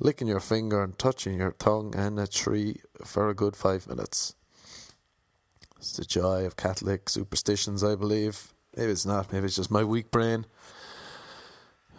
licking 0.00 0.26
your 0.26 0.40
finger 0.40 0.82
and 0.82 0.98
touching 0.98 1.38
your 1.38 1.52
tongue 1.52 1.94
and 1.94 2.18
a 2.18 2.26
tree 2.26 2.80
for 3.04 3.28
a 3.28 3.34
good 3.34 3.56
five 3.56 3.86
minutes. 3.86 4.34
It's 5.78 5.98
the 5.98 6.04
joy 6.06 6.46
of 6.46 6.56
Catholic 6.56 7.10
superstitions, 7.10 7.84
I 7.84 7.94
believe. 7.94 8.54
Maybe 8.74 8.92
it's 8.92 9.04
not, 9.04 9.30
maybe 9.30 9.44
it's 9.44 9.56
just 9.56 9.70
my 9.70 9.84
weak 9.84 10.10
brain. 10.10 10.46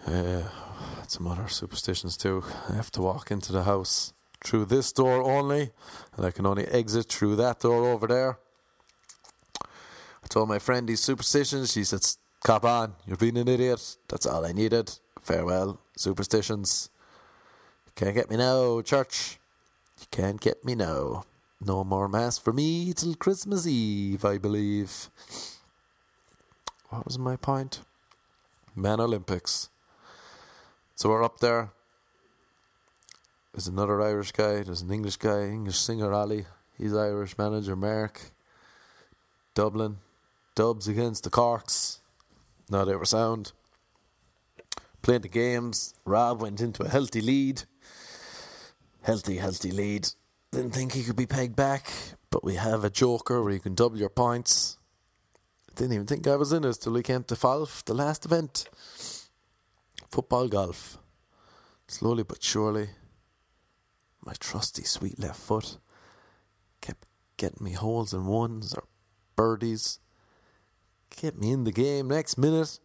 Uh, 0.07 0.43
some 1.07 1.27
other 1.27 1.47
superstitions 1.47 2.17
too. 2.17 2.43
I 2.67 2.73
have 2.75 2.91
to 2.93 3.01
walk 3.03 3.29
into 3.29 3.51
the 3.51 3.63
house 3.63 4.13
through 4.43 4.65
this 4.65 4.91
door 4.91 5.23
only, 5.23 5.71
and 6.15 6.25
I 6.25 6.31
can 6.31 6.45
only 6.45 6.65
exit 6.67 7.11
through 7.11 7.35
that 7.37 7.59
door 7.59 7.85
over 7.85 8.07
there. 8.07 8.37
I 9.61 10.27
told 10.27 10.49
my 10.49 10.59
friend 10.59 10.87
these 10.87 10.99
superstitions. 10.99 11.71
She 11.71 11.83
said, 11.83 12.01
Cop 12.43 12.65
on, 12.65 12.93
you're 13.05 13.17
being 13.17 13.37
an 13.37 13.47
idiot. 13.47 13.97
That's 14.07 14.25
all 14.25 14.45
I 14.45 14.51
needed. 14.51 14.97
Farewell, 15.21 15.79
superstitions. 15.95 16.89
You 17.85 17.91
can't 17.95 18.15
get 18.15 18.29
me 18.29 18.37
now, 18.37 18.81
church. 18.81 19.39
You 19.99 20.07
can't 20.11 20.39
get 20.39 20.63
me 20.63 20.75
now. 20.75 21.23
No 21.59 21.83
more 21.83 22.07
mass 22.07 22.37
for 22.37 22.53
me 22.53 22.93
till 22.93 23.15
Christmas 23.15 23.65
Eve, 23.65 24.23
I 24.23 24.37
believe. 24.37 25.09
What 26.89 27.05
was 27.05 27.17
my 27.17 27.35
point? 27.35 27.81
Man 28.75 28.99
Olympics. 28.99 29.69
So 30.95 31.09
we're 31.09 31.23
up 31.23 31.39
there. 31.39 31.71
There's 33.57 33.67
another 33.67 33.99
Irish 34.03 34.33
guy, 34.33 34.61
there's 34.61 34.83
an 34.83 34.91
English 34.91 35.17
guy, 35.17 35.45
English 35.45 35.79
singer 35.79 36.13
Ali. 36.13 36.45
He's 36.77 36.93
Irish 36.93 37.39
manager 37.39 37.75
Mark. 37.75 38.21
Dublin. 39.55 39.97
Dubs 40.53 40.87
against 40.87 41.23
the 41.23 41.31
Corks. 41.31 41.99
Now 42.69 42.85
they 42.85 42.95
were 42.95 43.03
sound. 43.03 43.53
Playing 45.01 45.23
the 45.23 45.27
games. 45.27 45.95
Rob 46.05 46.39
went 46.39 46.61
into 46.61 46.83
a 46.83 46.87
healthy 46.87 47.19
lead. 47.19 47.63
Healthy, 49.01 49.37
healthy 49.37 49.71
lead. 49.71 50.09
Didn't 50.51 50.75
think 50.75 50.91
he 50.93 51.03
could 51.03 51.15
be 51.15 51.25
pegged 51.25 51.55
back, 51.55 51.91
but 52.29 52.43
we 52.43 52.57
have 52.57 52.83
a 52.83 52.91
joker 52.91 53.41
where 53.41 53.53
you 53.53 53.59
can 53.59 53.73
double 53.73 53.97
your 53.97 54.09
points. 54.09 54.77
Didn't 55.75 55.93
even 55.93 56.05
think 56.05 56.27
I 56.27 56.35
was 56.35 56.53
in 56.53 56.63
it 56.63 56.77
till 56.79 56.93
we 56.93 57.01
came 57.01 57.23
to 57.23 57.33
Falf, 57.33 57.83
the 57.85 57.95
last 57.95 58.23
event. 58.23 58.69
Football 60.11 60.47
golf. 60.47 60.99
Slowly 61.87 62.21
but 62.21 62.43
surely, 62.43 62.89
my 64.27 64.33
trusty 64.41 64.83
sweet 64.83 65.17
left 65.17 65.39
foot 65.39 65.77
kept 66.81 67.07
getting 67.37 67.63
me 67.63 67.71
holes 67.71 68.13
in 68.13 68.25
ones 68.25 68.73
or 68.73 68.83
birdies. 69.37 69.99
Kept 71.09 71.37
me 71.37 71.51
in 71.51 71.63
the 71.63 71.71
game 71.71 72.09
next 72.09 72.37
minute. 72.37 72.77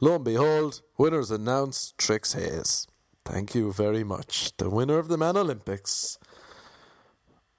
Lo 0.00 0.14
and 0.14 0.24
behold, 0.24 0.82
winners 0.96 1.32
announced 1.32 1.98
Trix 1.98 2.34
Hayes. 2.34 2.86
Thank 3.24 3.56
you 3.56 3.72
very 3.72 4.04
much. 4.04 4.56
The 4.56 4.70
winner 4.70 4.98
of 4.98 5.08
the 5.08 5.18
Man 5.18 5.36
Olympics. 5.36 6.16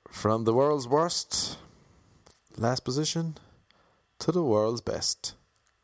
From 0.09 0.45
the 0.45 0.53
world's 0.53 0.87
worst, 0.87 1.57
last 2.55 2.85
position, 2.85 3.37
to 4.19 4.31
the 4.31 4.43
world's 4.43 4.79
best. 4.79 5.35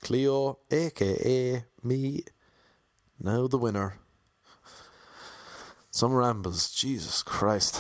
Cleo, 0.01 0.59
aka 0.71 1.65
me, 1.83 2.23
now 3.19 3.47
the 3.47 3.57
winner. 3.57 4.00
Some 5.93 6.13
rambles, 6.13 6.71
Jesus 6.71 7.21
Christ. 7.21 7.77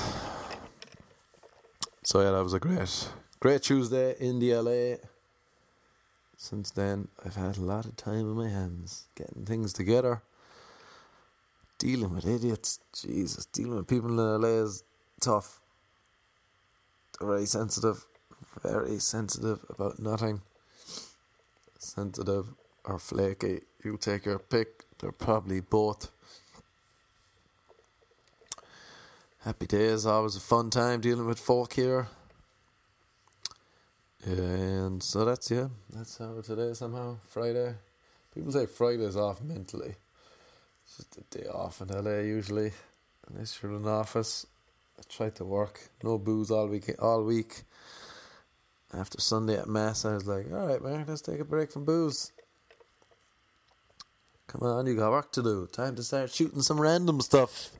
So 2.03 2.19
yeah, 2.19 2.31
that 2.31 2.43
was 2.43 2.53
a 2.53 2.59
great, 2.59 3.07
great 3.39 3.63
Tuesday 3.63 4.15
in 4.19 4.39
the 4.39 4.53
LA. 4.53 4.97
Since 6.35 6.71
then, 6.71 7.07
I've 7.25 7.37
had 7.37 7.57
a 7.57 7.61
lot 7.61 7.85
of 7.85 7.95
time 7.95 8.19
in 8.19 8.33
my 8.35 8.49
hands 8.49 9.05
getting 9.15 9.45
things 9.45 9.71
together, 9.71 10.23
dealing 11.79 12.13
with 12.13 12.27
idiots. 12.27 12.79
Jesus, 12.93 13.45
dealing 13.45 13.77
with 13.77 13.87
people 13.87 14.09
in 14.09 14.17
LA 14.17 14.61
is 14.65 14.83
tough. 15.21 15.61
They're 17.17 17.29
very 17.29 17.45
sensitive, 17.45 18.05
very 18.61 18.99
sensitive 18.99 19.59
about 19.69 19.99
nothing. 19.99 20.41
Sensitive 21.79 22.47
or 22.83 22.99
flaky, 22.99 23.61
you 23.85 23.95
take 23.95 24.25
your 24.25 24.39
pick. 24.39 24.83
They're 24.99 25.13
probably 25.13 25.61
both. 25.61 26.11
Happy 29.43 29.65
days, 29.65 30.05
always 30.05 30.35
a 30.35 30.39
fun 30.39 30.69
time 30.69 31.01
dealing 31.01 31.25
with 31.25 31.39
folk 31.39 31.73
here. 31.73 32.09
And 34.23 35.01
so 35.01 35.25
that's 35.25 35.49
yeah, 35.49 35.69
that's 35.89 36.19
how 36.19 36.41
today 36.41 36.73
somehow 36.75 37.17
Friday. 37.27 37.73
People 38.35 38.51
say 38.51 38.67
Friday's 38.67 39.15
off 39.15 39.41
mentally. 39.41 39.95
It's 40.85 40.97
just 40.97 41.17
a 41.17 41.23
day 41.35 41.47
off 41.47 41.81
in 41.81 41.87
LA 41.87 42.19
usually, 42.19 42.71
unless 43.27 43.57
you're 43.63 43.71
in 43.71 43.79
an 43.79 43.87
office. 43.87 44.45
I 44.99 45.01
try 45.09 45.31
to 45.31 45.43
work, 45.43 45.89
no 46.03 46.19
booze 46.19 46.51
all 46.51 46.67
week. 46.67 46.91
All 46.99 47.23
week. 47.23 47.63
After 48.93 49.19
Sunday 49.19 49.57
at 49.57 49.67
mass, 49.67 50.05
I 50.05 50.13
was 50.13 50.27
like, 50.27 50.51
"All 50.51 50.67
right, 50.67 50.83
man, 50.83 51.05
let's 51.07 51.21
take 51.21 51.39
a 51.39 51.45
break 51.45 51.71
from 51.71 51.83
booze." 51.83 52.31
Come 54.45 54.61
on, 54.61 54.85
you 54.85 54.95
got 54.95 55.09
work 55.09 55.31
to 55.31 55.41
do. 55.41 55.65
Time 55.71 55.95
to 55.95 56.03
start 56.03 56.29
shooting 56.29 56.61
some 56.61 56.79
random 56.79 57.21
stuff. 57.21 57.71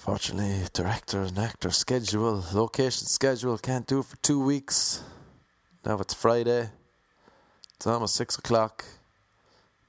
Fortunately, 0.00 0.66
director 0.72 1.20
and 1.20 1.38
actor 1.38 1.70
schedule, 1.70 2.42
location 2.54 3.06
schedule, 3.06 3.58
can't 3.58 3.86
do 3.86 4.02
for 4.02 4.16
two 4.22 4.42
weeks. 4.42 5.02
Now 5.84 5.98
it's 5.98 6.14
Friday. 6.14 6.70
It's 7.74 7.86
almost 7.86 8.14
six 8.14 8.38
o'clock. 8.38 8.86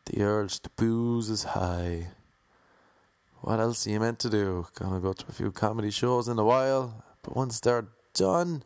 The 0.07 0.21
urge 0.21 0.59
to 0.59 0.69
booze 0.71 1.29
is 1.29 1.43
high. 1.43 2.07
What 3.39 3.61
else 3.61 3.87
are 3.87 3.89
you 3.89 4.01
meant 4.01 4.19
to 4.19 4.29
do? 4.29 4.67
Gonna 4.75 4.99
go 4.99 5.13
to 5.13 5.25
a 5.29 5.31
few 5.31 5.49
comedy 5.49 5.91
shows 5.91 6.27
in 6.27 6.37
a 6.37 6.43
while, 6.43 7.05
but 7.23 7.37
once 7.37 7.61
they're 7.61 7.87
done, 8.13 8.63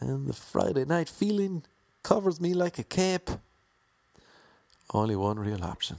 and 0.00 0.26
the 0.26 0.32
Friday 0.32 0.86
night 0.86 1.10
feeling 1.10 1.64
covers 2.02 2.40
me 2.40 2.54
like 2.54 2.78
a 2.78 2.82
cape. 2.82 3.28
Only 4.94 5.16
one 5.16 5.38
real 5.38 5.62
option. 5.62 5.98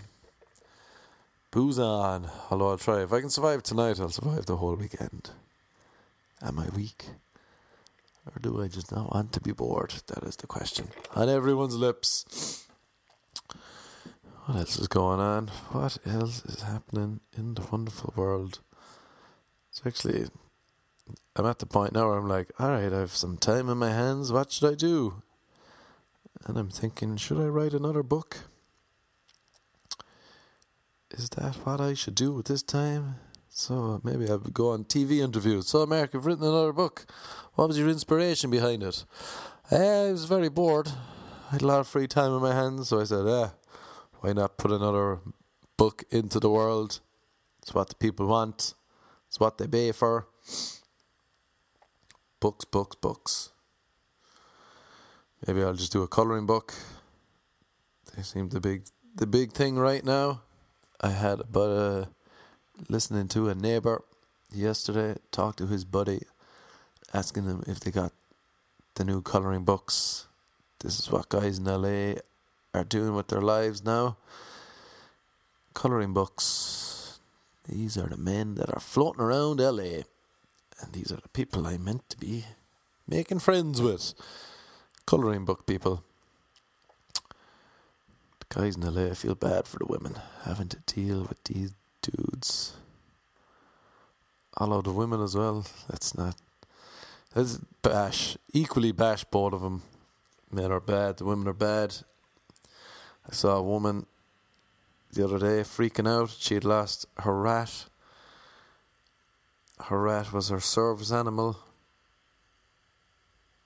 Booze 1.53 1.77
on. 1.77 2.31
Although 2.49 2.71
I'll 2.71 2.77
try. 2.79 3.03
If 3.03 3.13
I 3.13 3.21
can 3.21 3.29
survive 3.29 3.61
tonight, 3.61 3.99
I'll 3.99 4.09
survive 4.09 4.47
the 4.47 4.57
whole 4.57 4.73
weekend. 4.73 5.29
Am 6.41 6.57
I 6.57 6.67
weak? 6.75 7.05
Or 8.25 8.39
do 8.41 8.59
I 8.59 8.67
just 8.67 8.91
not 8.91 9.13
want 9.13 9.33
to 9.33 9.39
be 9.39 9.51
bored? 9.51 9.93
That 10.07 10.23
is 10.23 10.35
the 10.35 10.47
question. 10.47 10.87
On 11.15 11.29
everyone's 11.29 11.75
lips. 11.75 12.65
What 14.45 14.57
else 14.57 14.79
is 14.79 14.87
going 14.87 15.19
on? 15.19 15.49
What 15.69 15.99
else 16.07 16.43
is 16.45 16.63
happening 16.63 17.19
in 17.37 17.53
the 17.53 17.67
wonderful 17.71 18.15
world? 18.15 18.59
It's 19.69 19.83
actually, 19.85 20.25
I'm 21.35 21.45
at 21.45 21.59
the 21.59 21.67
point 21.67 21.93
now 21.93 22.07
where 22.07 22.17
I'm 22.17 22.27
like, 22.27 22.49
alright, 22.59 22.91
I 22.91 22.97
have 22.97 23.11
some 23.11 23.37
time 23.37 23.69
in 23.69 23.77
my 23.77 23.91
hands. 23.91 24.31
What 24.31 24.51
should 24.51 24.71
I 24.71 24.75
do? 24.75 25.21
And 26.45 26.57
I'm 26.57 26.71
thinking, 26.71 27.15
should 27.17 27.39
I 27.39 27.45
write 27.45 27.73
another 27.73 28.01
book? 28.01 28.39
Is 31.13 31.29
that 31.29 31.55
what 31.65 31.79
I 31.79 31.93
should 31.93 32.15
do 32.15 32.31
with 32.33 32.47
this 32.47 32.63
time? 32.63 33.15
So 33.49 34.01
maybe 34.03 34.29
I 34.29 34.35
would 34.35 34.53
go 34.53 34.71
on 34.71 34.83
TV 34.83 35.19
interviews. 35.19 35.67
So, 35.67 35.85
Mark, 35.85 36.13
you've 36.13 36.25
written 36.25 36.43
another 36.43 36.73
book. 36.73 37.05
What 37.53 37.67
was 37.67 37.77
your 37.77 37.87
inspiration 37.87 38.49
behind 38.49 38.81
it? 38.81 39.05
Uh, 39.71 40.07
I 40.07 40.11
was 40.11 40.25
very 40.25 40.49
bored. 40.49 40.89
I 41.49 41.53
had 41.53 41.61
a 41.61 41.67
lot 41.67 41.79
of 41.79 41.87
free 41.87 42.07
time 42.07 42.33
in 42.33 42.41
my 42.41 42.53
hands, 42.53 42.89
so 42.89 42.99
I 42.99 43.03
said, 43.03 43.27
eh, 43.27 43.49
why 44.21 44.33
not 44.33 44.57
put 44.57 44.71
another 44.71 45.19
book 45.77 46.03
into 46.09 46.39
the 46.39 46.49
world? 46.49 46.99
It's 47.61 47.73
what 47.73 47.89
the 47.89 47.95
people 47.95 48.25
want. 48.25 48.73
It's 49.27 49.39
what 49.39 49.59
they 49.59 49.67
pay 49.67 49.91
for. 49.91 50.27
Books, 52.39 52.65
books, 52.65 52.95
books. 52.95 53.51
Maybe 55.45 55.61
I'll 55.61 55.73
just 55.73 55.91
do 55.91 56.03
a 56.03 56.07
colouring 56.07 56.45
book. 56.45 56.73
They 58.15 58.23
seem 58.23 58.49
the 58.49 58.59
big 58.59 58.85
the 59.15 59.27
big 59.27 59.53
thing 59.53 59.75
right 59.75 60.03
now. 60.03 60.41
I 61.03 61.09
had 61.09 61.41
but 61.51 61.69
uh, 61.69 62.05
listening 62.87 63.27
to 63.29 63.49
a 63.49 63.55
neighbor 63.55 64.05
yesterday 64.53 65.19
talk 65.31 65.57
to 65.57 65.67
his 65.67 65.83
buddy, 65.83 66.21
asking 67.13 67.43
him 67.43 67.61
if 67.67 67.81
they 67.81 67.91
got 67.91 68.13
the 68.95 69.03
new 69.03 69.21
coloring 69.21 69.65
books. 69.65 70.27
This 70.79 70.99
is 70.99 71.11
what 71.11 71.27
guys 71.27 71.59
in 71.59 71.65
LA 71.65 72.21
are 72.73 72.85
doing 72.85 73.15
with 73.15 73.27
their 73.27 73.41
lives 73.41 73.83
now. 73.83 74.15
Coloring 75.73 76.13
books. 76.13 77.19
These 77.67 77.97
are 77.97 78.07
the 78.07 78.15
men 78.15 78.55
that 78.55 78.73
are 78.73 78.79
floating 78.79 79.21
around 79.21 79.59
LA, 79.59 80.03
and 80.79 80.93
these 80.93 81.11
are 81.11 81.19
the 81.21 81.29
people 81.33 81.67
I 81.67 81.77
meant 81.77 82.09
to 82.11 82.17
be 82.17 82.45
making 83.09 83.39
friends 83.39 83.81
with. 83.81 84.13
Coloring 85.05 85.43
book 85.43 85.65
people. 85.65 86.05
Guys 88.53 88.75
in 88.75 88.83
LA 88.83 89.15
feel 89.15 89.33
bad 89.33 89.67
for 89.67 89.79
the 89.79 89.87
women 89.87 90.15
having 90.43 90.67
to 90.67 90.77
deal 90.85 91.21
with 91.21 91.43
these 91.45 91.73
dudes. 92.03 92.73
of 94.55 94.83
the 94.83 94.91
women 94.91 95.23
as 95.23 95.35
well. 95.35 95.65
Let's 95.89 96.15
not. 96.15 96.35
Let's 97.33 97.57
bash 97.81 98.37
equally 98.51 98.91
bash 98.91 99.23
both 99.23 99.53
of 99.53 99.61
them. 99.61 99.81
Men 100.51 100.71
are 100.71 100.79
bad. 100.79 101.17
The 101.17 101.25
women 101.25 101.47
are 101.47 101.53
bad. 101.53 101.95
I 103.27 103.33
saw 103.33 103.57
a 103.57 103.63
woman 103.63 104.05
the 105.11 105.25
other 105.25 105.39
day 105.39 105.61
freaking 105.61 106.07
out. 106.07 106.29
She 106.37 106.53
had 106.53 106.63
lost 106.63 107.07
her 107.23 107.35
rat. 107.35 107.85
Her 109.85 109.99
rat 109.99 110.31
was 110.31 110.49
her 110.49 110.59
service 110.59 111.11
animal. 111.11 111.57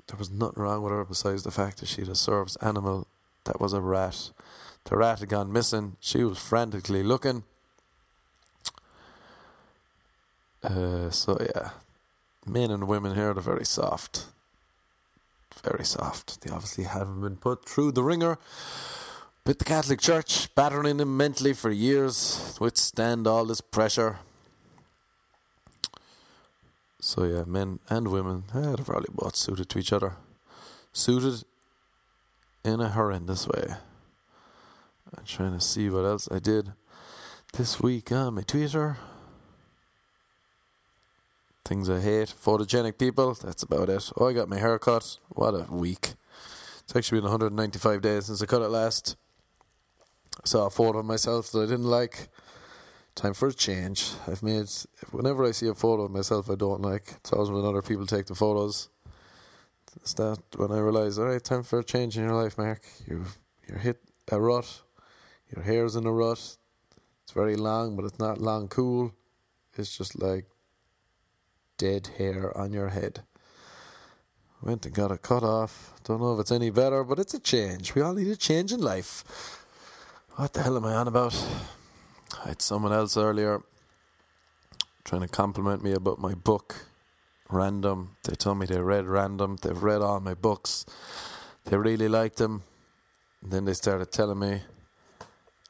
There 0.07 0.17
was 0.17 0.31
nothing 0.31 0.63
wrong 0.63 0.81
with 0.81 0.93
her 0.93 1.03
besides 1.03 1.43
the 1.43 1.51
fact 1.51 1.79
that 1.79 1.89
she 1.89 1.99
had 2.03 2.09
a 2.09 2.15
service 2.15 2.55
animal 2.61 3.05
that 3.43 3.59
was 3.59 3.73
a 3.73 3.81
rat. 3.81 4.31
The 4.89 4.95
rat 4.95 5.19
had 5.19 5.27
gone 5.27 5.51
missing. 5.51 5.97
She 5.99 6.23
was 6.23 6.37
frantically 6.37 7.03
looking. 7.03 7.43
Uh, 10.63 11.09
so 11.09 11.37
yeah, 11.39 11.71
men 12.45 12.71
and 12.71 12.87
women 12.87 13.13
here 13.15 13.31
are 13.31 13.41
very 13.41 13.65
soft, 13.65 14.27
very 15.61 15.83
soft. 15.83 16.41
They 16.41 16.49
obviously 16.49 16.85
haven't 16.85 17.21
been 17.21 17.35
put 17.35 17.67
through 17.67 17.91
the 17.91 18.03
ringer 18.03 18.37
with 19.45 19.59
the 19.59 19.65
Catholic 19.65 19.99
Church, 19.99 20.53
battering 20.55 20.97
them 20.97 21.17
mentally 21.17 21.53
for 21.53 21.69
years, 21.69 22.57
withstand 22.59 23.27
all 23.27 23.43
this 23.43 23.61
pressure. 23.61 24.19
So 27.01 27.25
yeah, 27.25 27.43
men 27.45 27.79
and 27.89 28.07
women, 28.07 28.45
eh, 28.53 28.61
they're 28.61 28.85
probably 28.85 29.13
both 29.13 29.35
suited 29.35 29.67
to 29.69 29.79
each 29.79 29.91
other, 29.91 30.15
suited 30.93 31.43
in 32.63 32.79
a 32.79 32.89
horrendous 32.89 33.47
way. 33.47 33.75
I'm 35.17 35.25
trying 35.25 35.53
to 35.53 35.59
see 35.59 35.89
what 35.89 36.05
else 36.05 36.29
I 36.31 36.39
did 36.39 36.73
this 37.53 37.79
week 37.81 38.11
on 38.11 38.35
my 38.35 38.41
Twitter. 38.43 38.97
Things 41.65 41.89
I 41.89 41.99
hate. 41.99 42.33
Photogenic 42.39 42.97
people. 42.97 43.33
That's 43.33 43.63
about 43.63 43.89
it. 43.89 44.11
Oh, 44.15 44.27
I 44.27 44.33
got 44.33 44.47
my 44.47 44.57
hair 44.57 44.79
cut. 44.79 45.17
What 45.29 45.51
a 45.51 45.65
week. 45.69 46.13
It's 46.83 46.95
actually 46.95 47.17
been 47.17 47.29
195 47.29 48.01
days 48.01 48.27
since 48.27 48.41
I 48.41 48.45
cut 48.45 48.61
it 48.61 48.69
last. 48.69 49.17
I 50.41 50.47
saw 50.47 50.67
a 50.67 50.69
photo 50.69 50.99
of 50.99 51.05
myself 51.05 51.51
that 51.51 51.59
I 51.59 51.65
didn't 51.65 51.89
like. 51.89 52.29
Time 53.15 53.33
for 53.33 53.47
a 53.47 53.53
change. 53.53 54.11
I've 54.27 54.43
made. 54.43 54.69
Whenever 55.11 55.43
I 55.43 55.51
see 55.51 55.67
a 55.67 55.73
photo 55.73 56.03
of 56.03 56.11
myself 56.11 56.49
I 56.49 56.55
don't 56.55 56.81
like, 56.81 57.15
it's 57.17 57.33
always 57.33 57.49
when 57.49 57.65
other 57.65 57.81
people 57.81 58.05
take 58.05 58.27
the 58.27 58.35
photos. 58.35 58.89
It's 59.95 60.13
that 60.13 60.37
when 60.55 60.71
I 60.71 60.77
realise, 60.77 61.17
alright, 61.17 61.43
time 61.43 61.63
for 61.63 61.79
a 61.79 61.83
change 61.83 62.17
in 62.17 62.23
your 62.23 62.41
life, 62.41 62.57
Mark. 62.57 62.81
You 63.07 63.25
you 63.67 63.75
hit 63.75 63.97
a 64.31 64.39
rut. 64.39 64.83
Your 65.55 65.63
hair's 65.63 65.95
in 65.95 66.05
a 66.05 66.11
rut. 66.11 66.57
It's 67.23 67.33
very 67.33 67.55
long, 67.55 67.95
but 67.95 68.05
it's 68.05 68.19
not 68.19 68.39
long 68.39 68.67
cool. 68.67 69.13
It's 69.77 69.97
just 69.97 70.19
like 70.19 70.45
dead 71.77 72.09
hair 72.17 72.55
on 72.57 72.73
your 72.73 72.89
head. 72.89 73.21
Went 74.61 74.85
and 74.85 74.95
got 74.95 75.11
it 75.11 75.21
cut 75.21 75.43
off. 75.43 75.93
Don't 76.03 76.19
know 76.19 76.33
if 76.33 76.39
it's 76.39 76.51
any 76.51 76.69
better, 76.69 77.03
but 77.03 77.19
it's 77.19 77.33
a 77.33 77.39
change. 77.39 77.93
We 77.93 78.01
all 78.01 78.13
need 78.13 78.27
a 78.27 78.35
change 78.35 78.71
in 78.71 78.81
life. 78.81 79.23
What 80.35 80.53
the 80.53 80.63
hell 80.63 80.77
am 80.77 80.85
I 80.85 80.93
on 80.93 81.07
about? 81.07 81.35
I 82.43 82.49
had 82.49 82.61
someone 82.61 82.93
else 82.93 83.17
earlier 83.17 83.61
trying 85.03 85.21
to 85.21 85.27
compliment 85.27 85.83
me 85.83 85.93
about 85.93 86.19
my 86.19 86.33
book, 86.33 86.87
Random. 87.49 88.17
They 88.23 88.35
told 88.35 88.57
me 88.57 88.65
they 88.65 88.81
read 88.81 89.05
Random. 89.05 89.57
They've 89.61 89.81
read 89.81 90.01
all 90.01 90.19
my 90.19 90.33
books. 90.33 90.85
They 91.65 91.77
really 91.77 92.09
liked 92.09 92.37
them. 92.37 92.63
And 93.41 93.51
then 93.51 93.65
they 93.65 93.73
started 93.73 94.11
telling 94.11 94.39
me, 94.39 94.61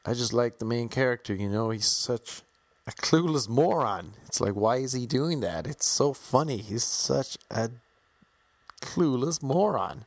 I 0.08 0.14
just 0.14 0.32
like 0.32 0.58
the 0.58 0.66
main 0.66 0.88
character, 0.88 1.36
you 1.36 1.50
know, 1.50 1.70
he's 1.70 1.86
such 1.86 2.42
a 2.88 2.92
clueless 2.92 3.50
moron. 3.50 4.14
It's 4.26 4.40
like, 4.40 4.54
why 4.54 4.78
is 4.78 4.94
he 4.94 5.06
doing 5.06 5.42
that? 5.42 5.68
It's 5.68 5.86
so 5.86 6.14
funny. 6.14 6.58
He's 6.58 6.86
such 6.86 7.38
a 7.52 7.70
clueless 8.82 9.44
moron. 9.44 10.06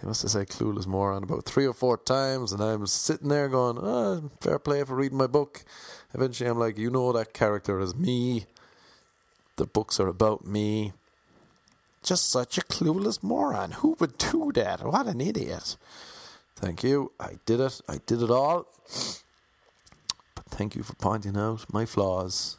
They 0.00 0.06
must 0.06 0.22
have 0.22 0.30
said 0.30 0.48
clueless 0.48 0.86
moron 0.86 1.24
about 1.24 1.44
three 1.44 1.66
or 1.66 1.72
four 1.72 1.96
times, 1.96 2.52
and 2.52 2.62
I'm 2.62 2.86
sitting 2.86 3.28
there 3.28 3.48
going, 3.48 3.78
oh, 3.80 4.30
fair 4.40 4.60
play 4.60 4.84
for 4.84 4.94
reading 4.94 5.18
my 5.18 5.26
book. 5.26 5.64
Eventually, 6.14 6.48
I'm 6.48 6.60
like, 6.60 6.78
you 6.78 6.88
know, 6.88 7.12
that 7.12 7.32
character 7.32 7.80
is 7.80 7.96
me. 7.96 8.44
The 9.56 9.66
books 9.66 9.98
are 9.98 10.06
about 10.06 10.46
me. 10.46 10.92
Just 12.04 12.30
such 12.30 12.58
a 12.58 12.60
clueless 12.60 13.24
moron. 13.24 13.72
Who 13.72 13.96
would 13.98 14.18
do 14.18 14.52
that? 14.54 14.84
What 14.84 15.06
an 15.06 15.20
idiot. 15.20 15.76
Thank 16.56 16.82
you. 16.82 17.12
I 17.20 17.38
did 17.44 17.60
it. 17.60 17.80
I 17.88 17.98
did 18.06 18.22
it 18.22 18.30
all. 18.30 18.66
But 20.34 20.44
Thank 20.48 20.74
you 20.74 20.82
for 20.82 20.94
pointing 20.94 21.36
out 21.36 21.72
my 21.72 21.84
flaws. 21.84 22.56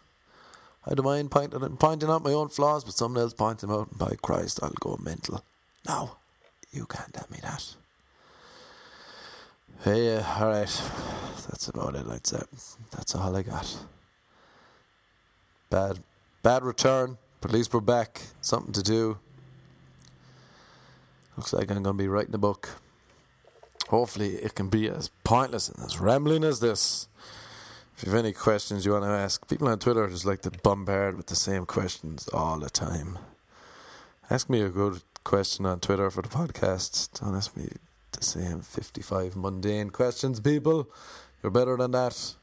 I 0.85 0.93
don't 0.93 1.05
mind 1.05 1.31
pointing, 1.31 2.09
out 2.09 2.23
my 2.23 2.31
own 2.31 2.47
flaws, 2.47 2.85
but 2.85 2.93
someone 2.93 3.21
else 3.21 3.33
points 3.33 3.61
them 3.61 3.71
out, 3.71 3.89
and 3.89 3.97
by 3.97 4.15
Christ, 4.21 4.59
I'll 4.63 4.69
go 4.79 4.97
mental. 5.03 5.43
No, 5.85 6.15
you 6.71 6.85
can't 6.85 7.13
tell 7.13 7.27
me 7.29 7.39
that. 7.41 7.75
Hey, 9.83 10.15
uh, 10.15 10.23
alright. 10.39 10.81
That's 11.49 11.67
about 11.67 11.95
it, 11.95 12.05
I'd 12.09 12.25
say. 12.25 12.41
That's 12.91 13.15
all 13.15 13.35
I 13.35 13.41
got. 13.41 13.77
Bad, 15.69 15.99
bad 16.41 16.63
return, 16.63 17.17
but 17.41 17.51
at 17.51 17.55
least 17.55 17.73
we're 17.73 17.81
back. 17.81 18.21
Something 18.39 18.73
to 18.73 18.83
do. 18.83 19.17
Looks 21.35 21.51
like 21.51 21.69
I'm 21.69 21.83
going 21.83 21.97
to 21.97 22.03
be 22.03 22.07
writing 22.07 22.33
a 22.33 22.39
book. 22.39 22.69
Hopefully, 23.87 24.35
it 24.35 24.53
can 24.53 24.69
be 24.69 24.89
as 24.89 25.09
pointless 25.23 25.69
and 25.69 25.83
as 25.85 25.99
rambling 25.99 26.43
as 26.43 26.59
this. 26.59 27.07
If 27.95 28.03
you 28.03 28.11
have 28.11 28.19
any 28.19 28.33
questions 28.33 28.85
you 28.85 28.91
want 28.91 29.05
to 29.05 29.09
ask, 29.09 29.47
people 29.47 29.67
on 29.69 29.79
Twitter 29.79 30.07
just 30.07 30.25
like 30.25 30.41
to 30.41 30.51
bombard 30.51 31.17
with 31.17 31.27
the 31.27 31.35
same 31.35 31.65
questions 31.65 32.27
all 32.27 32.59
the 32.59 32.69
time. 32.69 33.17
Ask 34.29 34.49
me 34.49 34.61
a 34.61 34.69
good 34.69 35.01
question 35.23 35.65
on 35.65 35.79
Twitter 35.79 36.11
for 36.11 36.21
the 36.21 36.29
podcast. 36.29 37.19
Don't 37.19 37.35
ask 37.35 37.55
me 37.55 37.69
the 38.11 38.23
same 38.23 38.61
55 38.61 39.35
mundane 39.35 39.89
questions, 39.89 40.39
people. 40.41 40.89
You're 41.41 41.51
better 41.51 41.77
than 41.77 41.91
that. 41.91 42.35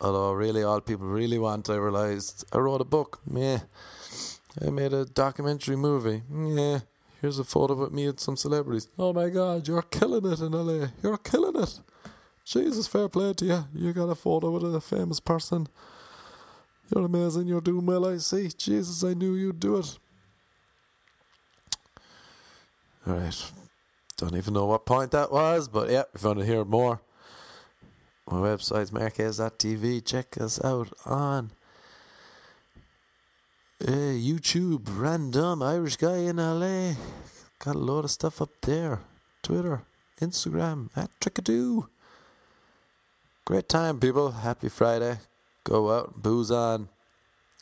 Although, 0.00 0.32
really, 0.32 0.62
all 0.62 0.80
people 0.80 1.06
really 1.06 1.38
want, 1.38 1.68
I 1.68 1.74
realised, 1.74 2.44
I 2.52 2.58
wrote 2.58 2.80
a 2.80 2.84
book. 2.84 3.20
Yeah. 3.30 3.60
I 4.64 4.70
made 4.70 4.92
a 4.92 5.04
documentary 5.04 5.76
movie. 5.76 6.22
Yeah. 6.32 6.80
Here's 7.22 7.38
a 7.38 7.44
photo 7.44 7.74
with 7.74 7.92
me 7.92 8.06
and 8.06 8.18
some 8.18 8.36
celebrities. 8.36 8.88
Oh 8.98 9.12
my 9.12 9.28
god, 9.28 9.68
you're 9.68 9.82
killing 9.82 10.30
it 10.30 10.40
in 10.40 10.50
LA. 10.50 10.88
You're 11.04 11.18
killing 11.18 11.62
it. 11.62 11.78
Jesus, 12.44 12.88
fair 12.88 13.08
play 13.08 13.32
to 13.34 13.44
you. 13.44 13.64
You 13.72 13.92
got 13.92 14.08
a 14.08 14.16
photo 14.16 14.50
with 14.50 14.74
a 14.74 14.80
famous 14.80 15.20
person. 15.20 15.68
You're 16.92 17.06
amazing. 17.06 17.46
You're 17.46 17.60
doing 17.60 17.86
well, 17.86 18.08
I 18.08 18.16
see. 18.16 18.48
Jesus, 18.48 19.04
I 19.04 19.14
knew 19.14 19.34
you'd 19.34 19.60
do 19.60 19.76
it. 19.76 19.98
Alright. 23.06 23.52
Don't 24.16 24.36
even 24.36 24.54
know 24.54 24.66
what 24.66 24.84
point 24.84 25.12
that 25.12 25.30
was, 25.30 25.68
but 25.68 25.90
yeah, 25.90 26.02
if 26.12 26.22
you 26.22 26.28
want 26.28 26.40
to 26.40 26.44
hear 26.44 26.64
more, 26.64 27.00
my 28.28 28.38
website's 28.38 28.90
marquez.tv. 28.90 30.04
Check 30.04 30.40
us 30.40 30.62
out 30.64 30.92
on 31.06 31.52
uh, 33.86 34.14
YouTube. 34.14 34.88
Random 34.90 35.62
Irish 35.62 35.96
guy 35.96 36.18
in 36.18 36.36
LA. 36.36 36.94
Got 37.58 37.76
a 37.76 37.78
lot 37.78 38.04
of 38.04 38.10
stuff 38.10 38.40
up 38.40 38.50
there. 38.62 39.00
Twitter, 39.42 39.82
Instagram, 40.20 40.90
at 40.96 41.10
Trickadoo. 41.20 41.88
Great 43.44 43.68
time, 43.68 43.98
people. 43.98 44.30
Happy 44.30 44.68
Friday. 44.68 45.18
Go 45.64 45.90
out, 45.90 46.14
and 46.14 46.22
booze 46.22 46.50
on. 46.50 46.88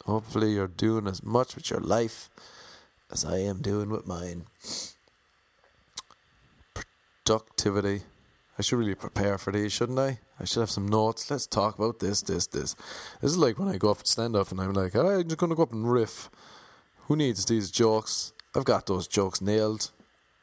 Hopefully, 0.05 0.53
you're 0.53 0.67
doing 0.67 1.07
as 1.07 1.23
much 1.23 1.55
with 1.55 1.71
your 1.71 1.81
life 1.81 2.29
as 3.11 3.25
I 3.25 3.39
am 3.39 3.63
doing 3.63 3.91
with 3.91 4.07
mine. 4.07 4.45
Productivity. 7.25 8.03
I 8.61 8.63
should 8.63 8.79
really 8.79 8.95
prepare 8.95 9.39
for 9.39 9.55
these, 9.55 9.73
shouldn't 9.73 9.99
I? 9.99 10.19
I 10.39 10.45
should 10.45 10.61
have 10.61 10.71
some 10.71 10.87
notes. 10.87 11.31
Let's 11.31 11.47
talk 11.47 11.79
about 11.79 11.99
this, 11.99 12.21
this, 12.21 12.47
this. 12.47 12.75
This 13.23 13.31
is 13.31 13.39
like 13.39 13.59
when 13.59 13.69
I 13.69 13.79
go 13.79 13.91
up 13.91 14.01
and 14.01 14.07
stand 14.07 14.37
up 14.37 14.51
and 14.51 14.61
I'm 14.61 14.75
like, 14.75 14.95
all 14.95 15.05
right, 15.05 15.21
I'm 15.21 15.29
just 15.29 15.39
going 15.39 15.49
to 15.49 15.57
go 15.57 15.63
up 15.63 15.73
and 15.73 15.91
riff. 15.91 16.29
Who 17.07 17.17
needs 17.17 17.47
these 17.47 17.71
jokes? 17.71 18.35
I've 18.55 18.67
got 18.67 18.85
those 18.85 19.09
jokes 19.09 19.41
nailed. 19.41 19.93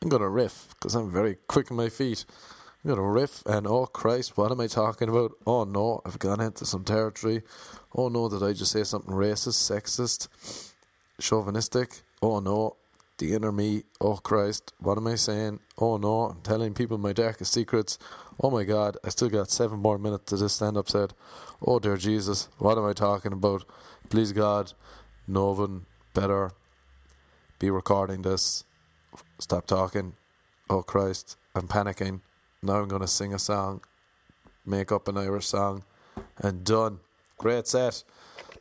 I'm 0.01 0.09
going 0.09 0.23
to 0.23 0.29
riff 0.29 0.69
because 0.69 0.95
I'm 0.95 1.11
very 1.11 1.37
quick 1.47 1.69
on 1.69 1.77
my 1.77 1.89
feet. 1.89 2.25
I'm 2.83 2.87
going 2.89 2.97
to 2.99 3.07
riff 3.07 3.45
and 3.45 3.67
oh 3.67 3.85
Christ, 3.85 4.35
what 4.35 4.51
am 4.51 4.61
I 4.61 4.65
talking 4.65 5.09
about? 5.09 5.33
Oh 5.45 5.63
no, 5.63 6.01
I've 6.03 6.17
gone 6.17 6.41
into 6.41 6.65
some 6.65 6.85
territory. 6.85 7.43
Oh 7.95 8.09
no, 8.09 8.29
did 8.29 8.41
I 8.41 8.53
just 8.53 8.71
say 8.71 8.83
something 8.83 9.13
racist, 9.13 9.61
sexist, 9.69 10.73
chauvinistic? 11.21 12.01
Oh 12.23 12.39
no, 12.39 12.77
the 13.17 13.33
inner 13.33 13.51
me. 13.51 13.83
Oh 13.99 14.17
Christ, 14.17 14.73
what 14.79 14.97
am 14.97 15.07
I 15.07 15.15
saying? 15.15 15.59
Oh 15.77 15.97
no, 15.97 16.23
I'm 16.23 16.41
telling 16.41 16.73
people 16.73 16.97
my 16.97 17.13
darkest 17.13 17.53
secrets. 17.53 17.97
Oh 18.41 18.51
my 18.51 18.63
God, 18.63 18.97
I 19.03 19.09
still 19.09 19.29
got 19.29 19.49
seven 19.49 19.79
more 19.79 19.97
minutes 19.97 20.25
to 20.25 20.37
this 20.37 20.53
stand 20.53 20.77
up 20.77 20.89
set. 20.89 21.13
Oh 21.61 21.79
dear 21.79 21.97
Jesus, 21.97 22.49
what 22.57 22.77
am 22.77 22.85
I 22.85 22.93
talking 22.93 23.33
about? 23.33 23.65
Please 24.09 24.31
God, 24.31 24.73
no 25.27 25.51
one 25.51 25.85
better 26.13 26.51
be 27.59 27.69
recording 27.69 28.21
this. 28.21 28.63
Stop 29.39 29.65
talking. 29.65 30.13
Oh 30.69 30.83
Christ, 30.83 31.37
I'm 31.55 31.67
panicking. 31.67 32.21
Now 32.61 32.81
I'm 32.81 32.87
going 32.87 33.01
to 33.01 33.07
sing 33.07 33.33
a 33.33 33.39
song, 33.39 33.81
make 34.65 34.91
up 34.91 35.07
an 35.07 35.17
Irish 35.17 35.47
song, 35.47 35.83
and 36.37 36.63
done. 36.63 36.99
Great 37.37 37.67
set. 37.67 38.03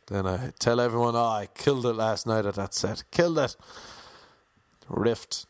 Then 0.06 0.26
I 0.26 0.52
tell 0.58 0.80
everyone, 0.80 1.16
oh, 1.16 1.24
I 1.24 1.48
killed 1.54 1.86
it 1.86 1.94
last 1.94 2.26
night 2.26 2.46
at 2.46 2.54
that 2.54 2.74
set. 2.74 3.04
Killed 3.10 3.38
it. 3.38 3.56
Rift. 4.88 5.46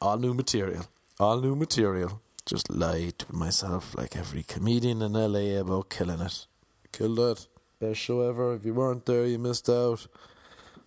All 0.00 0.18
new 0.18 0.34
material. 0.34 0.86
All 1.20 1.40
new 1.40 1.54
material. 1.56 2.20
Just 2.46 2.70
lied 2.70 3.18
to 3.20 3.34
myself 3.34 3.94
like 3.96 4.16
every 4.16 4.42
comedian 4.42 5.00
in 5.02 5.12
LA 5.12 5.60
about 5.60 5.88
killing 5.88 6.20
it. 6.20 6.46
Killed 6.92 7.18
it. 7.18 7.46
Best 7.80 8.00
show 8.00 8.20
ever. 8.20 8.54
If 8.54 8.64
you 8.64 8.74
weren't 8.74 9.06
there, 9.06 9.26
you 9.26 9.38
missed 9.38 9.68
out. 9.68 10.06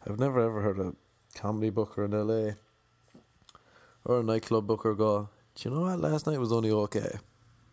I've 0.06 0.19
never 0.19 0.39
ever 0.39 0.62
heard 0.62 0.80
a 0.80 0.93
comedy 1.36 1.69
booker 1.69 2.06
in 2.06 2.12
LA 2.12 2.54
or 4.06 4.21
a 4.21 4.23
nightclub 4.23 4.65
booker 4.65 4.95
go, 4.95 5.30
Do 5.56 5.69
you 5.69 5.76
know 5.76 5.82
what? 5.82 6.00
Last 6.00 6.28
night 6.28 6.39
was 6.39 6.54
only 6.54 6.71
okay. 6.71 7.17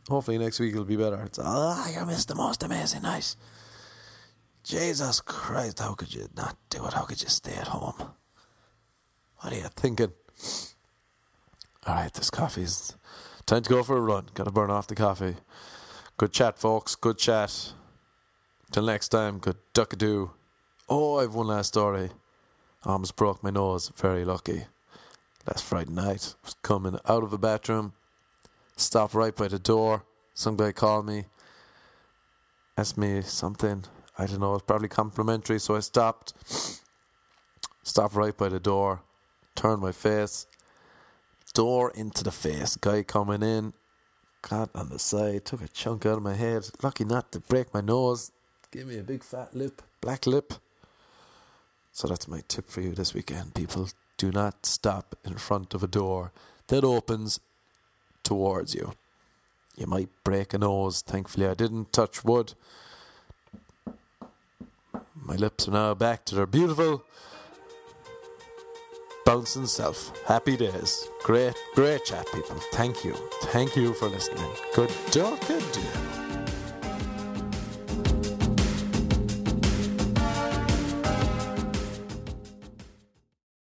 Hopefully 0.08 0.36
next 0.36 0.60
week 0.60 0.72
it'll 0.72 0.84
be 0.84 0.96
better. 0.96 1.22
It's, 1.24 1.38
ah, 1.40 1.88
you 1.88 2.04
missed 2.04 2.28
the 2.28 2.34
most 2.34 2.62
amazing 2.62 3.02
night. 3.02 3.36
Jesus 4.64 5.20
Christ, 5.20 5.78
how 5.78 5.94
could 5.94 6.12
you 6.12 6.28
not 6.36 6.56
do 6.70 6.84
it? 6.86 6.92
How 6.92 7.02
could 7.02 7.22
you 7.22 7.28
stay 7.28 7.54
at 7.54 7.68
home? 7.68 8.14
What 9.44 9.52
are 9.52 9.56
you 9.56 9.68
thinking? 9.76 10.10
Alright, 11.86 12.14
this 12.14 12.30
coffee's 12.30 12.96
time 13.44 13.60
to 13.60 13.68
go 13.68 13.82
for 13.82 13.98
a 13.98 14.00
run. 14.00 14.30
Gotta 14.32 14.50
burn 14.50 14.70
off 14.70 14.86
the 14.86 14.94
coffee. 14.94 15.36
Good 16.16 16.32
chat, 16.32 16.58
folks. 16.58 16.94
Good 16.94 17.18
chat. 17.18 17.74
Till 18.72 18.84
next 18.84 19.10
time, 19.10 19.40
good 19.40 19.58
duckadoo. 19.74 20.30
Oh, 20.88 21.18
I've 21.18 21.34
one 21.34 21.48
last 21.48 21.66
story. 21.66 22.08
Almost 22.84 23.16
broke 23.16 23.44
my 23.44 23.50
nose. 23.50 23.92
Very 23.94 24.24
lucky. 24.24 24.64
Last 25.46 25.64
Friday 25.64 25.92
night, 25.92 26.34
was 26.42 26.56
coming 26.62 26.98
out 27.06 27.22
of 27.22 27.30
the 27.30 27.36
bathroom, 27.36 27.92
stopped 28.76 29.12
right 29.12 29.36
by 29.36 29.48
the 29.48 29.58
door. 29.58 30.04
Some 30.32 30.56
guy 30.56 30.72
called 30.72 31.04
me, 31.04 31.26
asked 32.78 32.96
me 32.96 33.20
something. 33.20 33.84
I 34.16 34.24
don't 34.24 34.40
know, 34.40 34.54
it's 34.54 34.64
probably 34.64 34.88
complimentary, 34.88 35.58
so 35.58 35.76
I 35.76 35.80
stopped. 35.80 36.32
Stopped 37.82 38.14
right 38.14 38.34
by 38.34 38.48
the 38.48 38.58
door, 38.58 39.02
turned 39.54 39.82
my 39.82 39.92
face, 39.92 40.46
door 41.54 41.92
into 41.94 42.24
the 42.24 42.32
face. 42.32 42.76
Guy 42.76 43.02
coming 43.02 43.42
in, 43.42 43.72
got 44.42 44.70
on 44.74 44.88
the 44.88 44.98
side, 44.98 45.44
took 45.44 45.62
a 45.62 45.68
chunk 45.68 46.04
out 46.04 46.16
of 46.16 46.22
my 46.22 46.34
head. 46.34 46.68
Lucky 46.82 47.04
not 47.04 47.32
to 47.32 47.40
break 47.40 47.72
my 47.72 47.80
nose. 47.80 48.32
Give 48.70 48.86
me 48.86 48.98
a 48.98 49.02
big 49.02 49.22
fat 49.22 49.54
lip, 49.54 49.82
black 50.00 50.26
lip. 50.26 50.54
So 51.92 52.08
that's 52.08 52.26
my 52.26 52.42
tip 52.48 52.68
for 52.68 52.80
you 52.80 52.92
this 52.92 53.14
weekend, 53.14 53.54
people. 53.54 53.88
Do 54.16 54.32
not 54.32 54.66
stop 54.66 55.16
in 55.24 55.34
front 55.34 55.74
of 55.74 55.82
a 55.82 55.86
door 55.86 56.32
that 56.66 56.84
opens 56.84 57.40
towards 58.22 58.74
you. 58.74 58.94
You 59.76 59.86
might 59.86 60.08
break 60.24 60.54
a 60.54 60.58
nose. 60.58 61.02
Thankfully, 61.02 61.46
I 61.46 61.54
didn't 61.54 61.92
touch 61.92 62.24
wood. 62.24 62.54
My 65.14 65.36
lips 65.36 65.68
are 65.68 65.72
now 65.72 65.94
back 65.94 66.24
to 66.26 66.34
their 66.34 66.46
beautiful 66.46 67.04
bouncing 69.24 69.66
self. 69.66 70.12
Happy 70.26 70.56
days. 70.56 71.08
Great, 71.22 71.54
great 71.74 72.04
chat, 72.04 72.26
people. 72.32 72.56
Thank 72.72 73.04
you. 73.04 73.14
Thank 73.44 73.76
you 73.76 73.94
for 73.94 74.08
listening. 74.08 74.50
Good 74.74 74.90
talk, 75.10 75.40
good 75.46 75.64
dear. 75.72 76.23